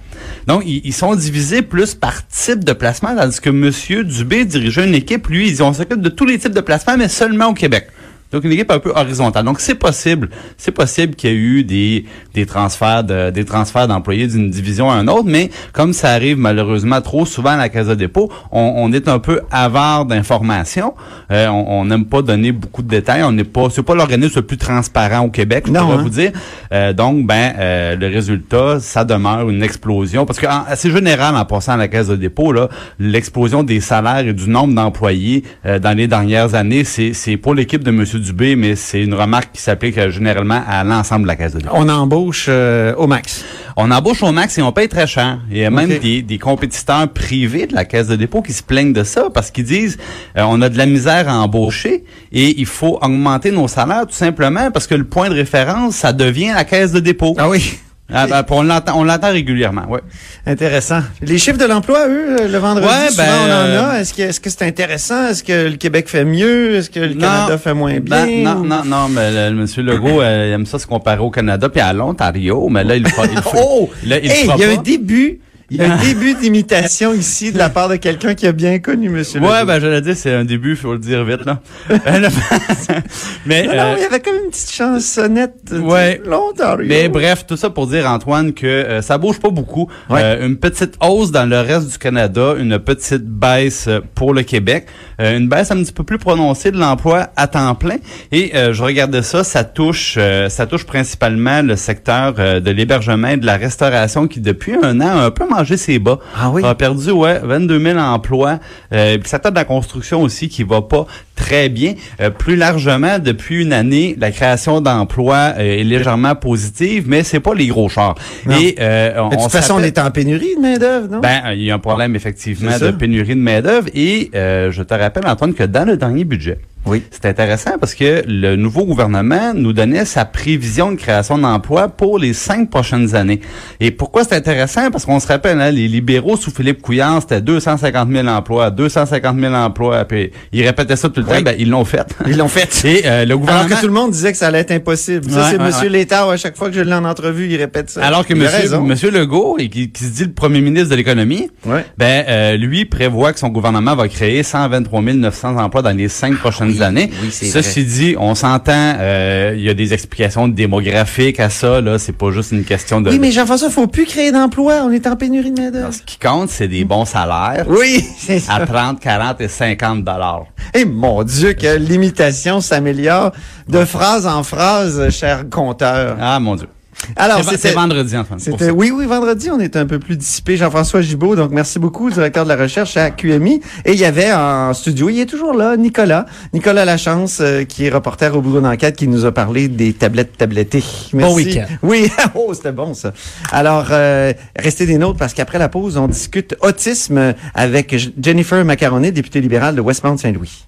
Donc, 0.47 0.63
ils, 0.65 0.93
sont 0.93 1.15
divisés 1.15 1.61
plus 1.61 1.95
par 1.95 2.27
type 2.27 2.63
de 2.63 2.73
placement, 2.73 3.15
tandis 3.15 3.39
que 3.39 3.49
Monsieur 3.49 4.03
Dubé 4.03 4.45
dirigeait 4.45 4.87
une 4.87 4.95
équipe, 4.95 5.27
lui, 5.27 5.49
ils 5.49 5.63
on 5.63 5.73
s'occupe 5.73 6.01
de 6.01 6.09
tous 6.09 6.25
les 6.25 6.39
types 6.39 6.53
de 6.53 6.61
placements, 6.61 6.97
mais 6.97 7.07
seulement 7.07 7.47
au 7.47 7.53
Québec. 7.53 7.87
Donc 8.31 8.43
une 8.43 8.51
équipe 8.51 8.71
un 8.71 8.79
peu 8.79 8.91
horizontale. 8.95 9.45
Donc 9.45 9.59
c'est 9.59 9.75
possible, 9.75 10.29
c'est 10.57 10.71
possible 10.71 11.15
qu'il 11.15 11.29
y 11.31 11.33
ait 11.33 11.35
eu 11.35 11.63
des 11.63 12.05
des 12.33 12.45
transferts 12.45 13.03
de 13.03 13.29
des 13.29 13.45
transferts 13.45 13.87
d'employés 13.87 14.27
d'une 14.27 14.49
division 14.49 14.89
à 14.91 14.95
une 14.95 15.09
autre, 15.09 15.25
mais 15.27 15.49
comme 15.73 15.93
ça 15.93 16.11
arrive 16.11 16.37
malheureusement 16.37 17.01
trop 17.01 17.25
souvent 17.25 17.51
à 17.51 17.57
la 17.57 17.69
Caisse 17.69 17.87
de 17.87 17.95
dépôt, 17.95 18.31
on, 18.51 18.73
on 18.77 18.91
est 18.93 19.07
un 19.07 19.19
peu 19.19 19.41
avare 19.51 20.05
d'informations. 20.05 20.93
Euh, 21.31 21.47
on 21.47 21.85
n'aime 21.85 22.05
pas 22.05 22.21
donner 22.21 22.51
beaucoup 22.51 22.81
de 22.81 22.87
détails. 22.87 23.23
On 23.23 23.31
n'est 23.31 23.43
pas 23.43 23.69
c'est 23.69 23.83
pas 23.83 23.95
l'organisme 23.95 24.33
le 24.37 24.41
plus 24.43 24.57
transparent 24.57 25.25
au 25.25 25.29
Québec, 25.29 25.65
je 25.67 25.71
Non, 25.71 25.81
pourrais 25.81 25.97
hein? 25.97 26.01
vous 26.03 26.09
dire. 26.09 26.31
Euh, 26.71 26.93
donc 26.93 27.25
ben 27.25 27.53
euh, 27.59 27.95
le 27.95 28.07
résultat, 28.07 28.79
ça 28.79 29.03
demeure 29.03 29.49
une 29.49 29.63
explosion 29.63 30.25
parce 30.25 30.39
que 30.39 30.47
c'est 30.75 30.91
général 30.91 31.35
en 31.35 31.45
passant 31.45 31.73
à 31.73 31.77
la 31.77 31.87
Caisse 31.87 32.07
de 32.07 32.15
dépôt 32.15 32.51
là, 32.53 32.69
l'explosion 32.99 33.63
des 33.63 33.79
salaires 33.81 34.25
et 34.25 34.33
du 34.33 34.49
nombre 34.49 34.73
d'employés 34.73 35.43
euh, 35.65 35.79
dans 35.79 35.95
les 35.97 36.07
dernières 36.07 36.55
années, 36.55 36.83
c'est 36.83 37.13
c'est 37.13 37.37
pour 37.37 37.53
l'équipe 37.55 37.83
de 37.83 37.91
Monsieur 37.91 38.19
Dubé, 38.21 38.55
mais 38.55 38.75
c'est 38.75 39.01
une 39.03 39.13
remarque 39.13 39.51
qui 39.53 39.61
s'applique 39.61 39.97
euh, 39.97 40.09
généralement 40.09 40.61
à 40.67 40.83
l'ensemble 40.83 41.23
de 41.23 41.27
la 41.27 41.35
Caisse 41.35 41.53
de 41.53 41.59
dépôt. 41.59 41.73
On 41.75 41.89
embauche 41.89 42.45
euh, 42.49 42.93
au 42.95 43.07
max. 43.07 43.43
On 43.75 43.91
embauche 43.91 44.23
au 44.23 44.31
max 44.31 44.57
et 44.57 44.61
on 44.61 44.71
paye 44.71 44.87
très 44.87 45.07
cher. 45.07 45.39
Il 45.49 45.57
y 45.57 45.65
a 45.65 45.69
même 45.69 45.99
des, 45.99 46.21
des 46.21 46.39
compétiteurs 46.39 47.07
privés 47.09 47.67
de 47.67 47.73
la 47.73 47.85
caisse 47.85 48.07
de 48.07 48.15
dépôt 48.15 48.41
qui 48.41 48.53
se 48.53 48.63
plaignent 48.63 48.93
de 48.93 49.03
ça 49.03 49.29
parce 49.33 49.51
qu'ils 49.51 49.65
disent 49.65 49.97
euh, 50.37 50.43
on 50.47 50.61
a 50.61 50.69
de 50.69 50.77
la 50.77 50.85
misère 50.85 51.29
à 51.29 51.39
embaucher 51.39 52.03
et 52.31 52.59
il 52.59 52.65
faut 52.65 52.99
augmenter 53.01 53.51
nos 53.51 53.67
salaires 53.67 54.05
tout 54.07 54.13
simplement 54.13 54.71
parce 54.71 54.87
que 54.87 54.95
le 54.95 55.05
point 55.05 55.29
de 55.29 55.35
référence, 55.35 55.95
ça 55.95 56.13
devient 56.13 56.51
la 56.53 56.63
caisse 56.63 56.91
de 56.91 56.99
dépôt. 56.99 57.35
Ah 57.37 57.49
oui. 57.49 57.77
Ah, 58.13 58.27
ben, 58.27 58.43
on 58.49 58.63
l'entend, 58.63 58.99
on 58.99 59.03
l'entend 59.03 59.31
régulièrement, 59.31 59.87
ouais. 59.89 60.01
Intéressant. 60.45 61.01
Les 61.21 61.37
chiffres 61.37 61.57
de 61.57 61.65
l'emploi, 61.65 62.07
eux, 62.07 62.35
euh, 62.41 62.47
le 62.47 62.57
vendredi, 62.57 62.87
Ouais, 62.87 63.09
souvent, 63.09 63.23
ben, 63.23 63.33
on 63.39 63.45
en 63.45 63.49
euh, 63.49 63.89
a. 63.91 63.99
Est-ce 64.01 64.13
que 64.13 64.21
est-ce 64.23 64.39
que 64.39 64.49
c'est 64.49 64.63
intéressant? 64.63 65.27
Est-ce 65.27 65.43
que 65.43 65.69
le 65.69 65.77
Québec 65.77 66.09
fait 66.09 66.25
mieux? 66.25 66.75
Est-ce 66.75 66.89
que 66.89 66.99
le 66.99 67.13
Canada 67.15 67.57
fait 67.57 67.73
moins 67.73 67.99
bien? 67.99 68.25
Ben, 68.25 68.43
non, 68.43 68.55
non, 68.63 68.83
non, 68.85 69.07
mais 69.09 69.31
le, 69.31 69.55
le 69.55 69.61
monsieur 69.61 69.83
Legault 69.83 70.21
euh, 70.21 70.47
il 70.49 70.53
aime 70.53 70.65
ça 70.65 70.79
se 70.79 70.87
comparer 70.87 71.21
au 71.21 71.29
Canada 71.29 71.69
puis 71.69 71.81
à 71.81 71.93
l'Ontario, 71.93 72.67
mais 72.69 72.83
là 72.83 72.95
il 72.95 73.03
le 73.03 73.09
fera- 73.09 73.25
il 73.27 73.35
le 73.35 73.41
Oh! 73.55 73.89
là, 74.05 74.17
il 74.17 74.25
le 74.27 74.31
Hey, 74.31 74.43
fera 74.45 74.55
il 74.57 74.61
y 74.61 74.63
a 74.65 74.67
pas. 74.75 74.79
un 74.79 74.83
début, 74.83 75.39
il 75.71 75.77
y 75.77 75.81
a 75.83 75.93
un 75.93 75.97
début 76.03 76.35
d'imitation 76.35 77.13
ici 77.13 77.51
de 77.51 77.57
la 77.57 77.69
part 77.69 77.89
de 77.89 77.95
quelqu'un 77.95 78.35
qui 78.35 78.45
a 78.45 78.51
bien 78.51 78.77
connu 78.79 79.09
Monsieur 79.09 79.39
Ouais, 79.39 79.47
Legault. 79.61 79.65
ben 79.65 79.79
j'allais 79.81 80.01
dire 80.01 80.15
c'est 80.15 80.33
un 80.33 80.45
début, 80.45 80.75
faut 80.75 80.93
le 80.93 80.99
dire 80.99 81.23
vite 81.25 81.45
là. 81.45 81.59
Euh, 81.89 82.29
mais 83.45 83.63
Non, 83.63 83.73
euh, 83.73 83.93
il 83.97 84.01
y 84.03 84.05
avait 84.05 84.19
comme 84.19 84.35
une 84.43 84.49
petite 84.51 84.71
chansonnette. 84.71 85.55
de 85.71 85.79
Ouais. 85.79 86.21
L'Ontario. 86.25 86.85
Mais 86.87 87.09
bref, 87.09 87.45
tout 87.47 87.57
ça 87.57 87.69
pour 87.69 87.87
dire, 87.87 88.05
Antoine, 88.09 88.53
que 88.53 88.65
euh, 88.67 89.01
ça 89.01 89.17
bouge 89.17 89.39
pas 89.39 89.49
beaucoup. 89.49 89.89
Ouais. 90.09 90.21
Euh, 90.23 90.47
une 90.47 90.57
petite 90.57 90.95
hausse 91.01 91.31
dans 91.31 91.49
le 91.49 91.59
reste 91.59 91.91
du 91.91 91.97
Canada, 91.97 92.53
une 92.59 92.77
petite 92.79 93.23
baisse 93.25 93.85
euh, 93.87 93.99
pour 94.15 94.33
le 94.33 94.43
Québec, 94.43 94.87
euh, 95.19 95.37
une 95.37 95.47
baisse 95.47 95.71
un 95.71 95.77
petit 95.77 95.93
peu 95.93 96.03
plus 96.03 96.17
prononcée 96.17 96.71
de 96.71 96.77
l'emploi 96.77 97.29
à 97.35 97.47
temps 97.47 97.73
plein. 97.75 97.97
Et 98.31 98.51
euh, 98.55 98.73
je 98.73 98.83
regardais 98.83 99.21
ça, 99.23 99.43
ça 99.43 99.63
touche, 99.63 100.15
euh, 100.17 100.49
ça 100.49 100.65
touche 100.65 100.85
principalement 100.85 101.61
le 101.61 101.75
secteur 101.75 102.35
euh, 102.39 102.59
de 102.59 102.71
l'hébergement 102.71 103.29
et 103.29 103.37
de 103.37 103.45
la 103.45 103.57
restauration 103.57 104.27
qui 104.27 104.39
depuis 104.41 104.73
un 104.81 104.99
an 105.01 105.17
a 105.19 105.23
un 105.25 105.31
peu 105.31 105.47
mangé 105.61 105.77
ses 105.77 105.99
bas. 105.99 106.19
Ah 106.35 106.49
oui? 106.49 106.63
A 106.65 106.75
perdu 106.75 107.11
ouais 107.11 107.39
22 107.43 107.79
000 107.79 107.99
emplois. 107.99 108.59
Euh, 108.93 109.17
puis 109.17 109.29
secteur 109.29 109.51
de 109.51 109.57
la 109.57 109.65
construction 109.65 110.21
aussi 110.21 110.49
qui 110.49 110.63
va 110.63 110.81
pas 110.81 111.05
très 111.35 111.69
bien. 111.69 111.93
Euh, 112.19 112.29
plus 112.29 112.55
largement, 112.55 113.19
depuis 113.19 113.63
une 113.63 113.73
année, 113.73 114.15
la 114.19 114.31
création 114.31 114.81
d'emplois 114.81 115.53
euh, 115.57 115.79
est 115.79 115.83
légèrement 115.83 116.35
positive, 116.35 117.05
mais 117.07 117.23
c'est 117.23 117.39
pas 117.39 117.53
les 117.53 117.67
gros 117.67 117.89
chars. 117.89 118.15
Non. 118.45 118.55
Et 118.59 118.75
euh, 118.79 119.13
on, 119.17 119.29
de 119.29 119.35
toute 119.35 119.45
on 119.45 119.49
façon, 119.49 119.75
on 119.77 119.83
est 119.83 119.97
en 119.99 120.11
pénurie 120.11 120.55
de 120.55 120.61
main-d'œuvre, 120.61 121.07
non? 121.09 121.19
ben, 121.19 121.41
il 121.53 121.63
y 121.63 121.71
a 121.71 121.75
un 121.75 121.79
problème 121.79 122.15
effectivement 122.15 122.71
C'est 122.73 122.85
de 122.85 122.91
ça. 122.91 122.93
pénurie 122.93 123.35
de 123.35 123.41
main-d'œuvre 123.41 123.87
et 123.93 124.29
euh, 124.35 124.71
je 124.71 124.83
te 124.83 124.93
rappelle 124.93 125.25
Antoine 125.27 125.53
que 125.53 125.63
dans 125.63 125.85
le 125.87 125.97
dernier 125.97 126.23
budget, 126.23 126.59
Oui. 126.85 127.03
c'est 127.11 127.25
intéressant 127.25 127.71
parce 127.79 127.93
que 127.93 128.23
le 128.27 128.55
nouveau 128.55 128.85
gouvernement 128.85 129.53
nous 129.53 129.71
donnait 129.73 130.05
sa 130.05 130.25
prévision 130.25 130.91
de 130.91 130.95
création 130.97 131.37
d'emplois 131.37 131.89
pour 131.89 132.17
les 132.17 132.33
cinq 132.33 132.69
prochaines 132.69 133.15
années. 133.15 133.39
Et 133.79 133.91
pourquoi 133.91 134.23
c'est 134.23 134.35
intéressant? 134.35 134.89
Parce 134.91 135.05
qu'on 135.05 135.19
se 135.19 135.27
rappelle, 135.27 135.61
hein, 135.61 135.71
les 135.71 135.87
libéraux 135.87 136.37
sous 136.37 136.49
Philippe 136.51 136.81
Couillard, 136.81 137.21
c'était 137.21 137.41
250 137.41 138.09
000 138.11 138.27
emplois, 138.27 138.71
250 138.71 139.39
000 139.39 139.53
emplois. 139.53 140.05
Puis 140.05 140.31
ils 140.51 140.65
répétaient 140.65 140.95
ça 140.95 141.09
tout 141.09 141.21
le 141.21 141.27
Oui. 141.27 141.37
temps. 141.37 141.41
Ben, 141.43 141.55
ils 141.59 141.69
l'ont 141.69 141.85
fait. 141.85 142.15
Ils 142.27 142.37
l'ont 142.37 142.47
fait. 142.47 142.83
Et 142.85 143.01
euh, 143.05 143.25
le 143.25 143.31
Alors 143.33 143.39
gouvernement. 143.39 143.75
que 143.75 143.81
tout 143.81 143.87
le 143.87 143.93
monde 143.93 144.11
disait 144.11 144.31
que 144.31 144.37
ça 144.37 144.47
allait 144.47 144.59
être 144.59 144.71
impossible. 144.71 145.29
Ça, 145.29 145.49
c'est 145.51 145.57
ouais, 145.57 145.63
Monsieur 145.65 145.83
ouais. 145.83 145.89
Létard, 145.89 146.29
à 146.29 146.37
chaque 146.37 146.57
fois 146.57 146.69
que 146.69 146.75
je 146.75 146.81
l'ai 146.81 146.93
en 146.93 147.05
entrevue, 147.05 147.47
il 147.47 147.55
répète 147.57 147.89
ça. 147.89 148.03
Alors 148.03 148.25
que 148.25 148.33
Il 148.33 148.39
monsieur, 148.81 149.11
Legault, 149.11 149.57
et 149.59 149.69
qui, 149.69 149.91
qui 149.91 150.03
se 150.03 150.09
dit 150.09 150.23
le 150.25 150.31
premier 150.33 150.61
ministre 150.61 150.89
de 150.89 150.95
l'économie, 150.95 151.49
ben 151.97 152.25
euh, 152.27 152.57
lui 152.57 152.85
prévoit 152.85 153.33
que 153.33 153.39
son 153.39 153.49
gouvernement 153.49 153.95
va 153.95 154.07
créer 154.07 154.41
123 154.43 155.01
900 155.01 155.57
emplois 155.57 155.81
dans 155.81 155.95
les 155.95 156.07
cinq 156.07 156.35
prochaines 156.37 156.70
années. 156.79 157.09
oui, 157.21 157.29
c'est 157.31 157.47
Ceci 157.47 157.83
dit, 157.83 158.15
on 158.17 158.35
s'entend, 158.35 158.95
euh, 158.99 159.53
il 159.55 159.63
y 159.63 159.69
a 159.69 159.73
des 159.73 159.93
explications 159.93 160.47
démographiques 160.47 161.39
à 161.39 161.49
ça. 161.49 161.81
Là, 161.81 161.97
c'est 161.99 162.15
pas 162.15 162.31
juste 162.31 162.51
une 162.51 162.63
question 162.63 163.01
de. 163.01 163.09
Oui, 163.09 163.19
mais 163.19 163.31
Jean-François, 163.31 163.69
faut 163.69 163.87
plus 163.87 164.05
créer 164.05 164.31
d'emplois. 164.31 164.83
On 164.85 164.91
est 164.91 165.07
en 165.07 165.15
pénurie 165.15 165.51
de 165.51 165.61
main-d'œuvre. 165.61 165.93
Ce 165.93 166.01
qui 166.03 166.17
compte, 166.17 166.49
c'est 166.49 166.67
des 166.67 166.85
bons 166.85 167.05
salaires. 167.05 167.65
Oui, 167.67 168.05
c'est 168.17 168.39
ça. 168.39 168.55
À 168.55 168.65
30, 168.65 168.99
40 168.99 169.41
et 169.41 169.47
50 169.47 170.03
dollars. 170.03 170.45
Eh 170.73 170.85
mon 170.85 171.23
Dieu, 171.23 171.53
que 171.53 171.77
l'imitation 171.77 172.61
s'améliore 172.61 173.31
de 173.67 173.83
phrase 173.85 174.27
en 174.27 174.43
phrase, 174.43 175.09
cher 175.09 175.49
compteur. 175.49 176.17
Ah 176.19 176.39
mon 176.39 176.55
Dieu. 176.55 176.67
Alors, 177.15 177.43
c'était... 177.43 177.71
vendredi, 177.71 178.15
Antoine. 178.17 178.39
C'était, 178.39 178.69
oui, 178.69 178.91
oui, 178.93 179.05
vendredi, 179.05 179.49
on 179.49 179.59
est 179.59 179.75
un 179.75 179.85
peu 179.85 179.99
plus 179.99 180.17
dissipé. 180.17 180.57
Jean-François 180.57 181.01
Gibault, 181.01 181.35
donc 181.35 181.51
merci 181.51 181.79
beaucoup, 181.79 182.09
directeur 182.09 182.43
de 182.43 182.49
la 182.49 182.55
recherche 182.55 182.97
à 182.97 183.11
QMI. 183.11 183.61
Et 183.85 183.93
il 183.93 183.99
y 183.99 184.05
avait 184.05 184.31
en 184.31 184.73
studio, 184.73 185.09
il 185.09 185.19
est 185.19 185.25
toujours 185.25 185.53
là, 185.53 185.77
Nicolas. 185.77 186.25
Nicolas 186.53 186.85
Lachance, 186.85 187.39
euh, 187.41 187.63
qui 187.63 187.85
est 187.85 187.89
reporter 187.89 188.35
au 188.35 188.41
bureau 188.41 188.61
d'enquête, 188.61 188.95
qui 188.95 189.07
nous 189.07 189.25
a 189.25 189.31
parlé 189.31 189.67
des 189.67 189.93
tablettes 189.93 190.37
tablettées. 190.37 190.83
Merci. 191.13 191.35
week-end. 191.35 191.65
Oui, 191.81 192.09
oh, 192.35 192.53
c'était 192.53 192.71
bon 192.71 192.93
ça. 192.93 193.13
Alors, 193.51 193.87
euh, 193.91 194.33
restez 194.57 194.85
des 194.85 194.97
nôtres 194.97 195.19
parce 195.19 195.33
qu'après 195.33 195.59
la 195.59 195.69
pause, 195.69 195.97
on 195.97 196.07
discute 196.07 196.55
autisme 196.61 197.33
avec 197.53 197.95
Jennifer 198.21 198.63
Macaroni, 198.63 199.11
députée 199.11 199.41
libérale 199.41 199.75
de 199.75 199.81
Westmount-Saint-Louis. 199.81 200.65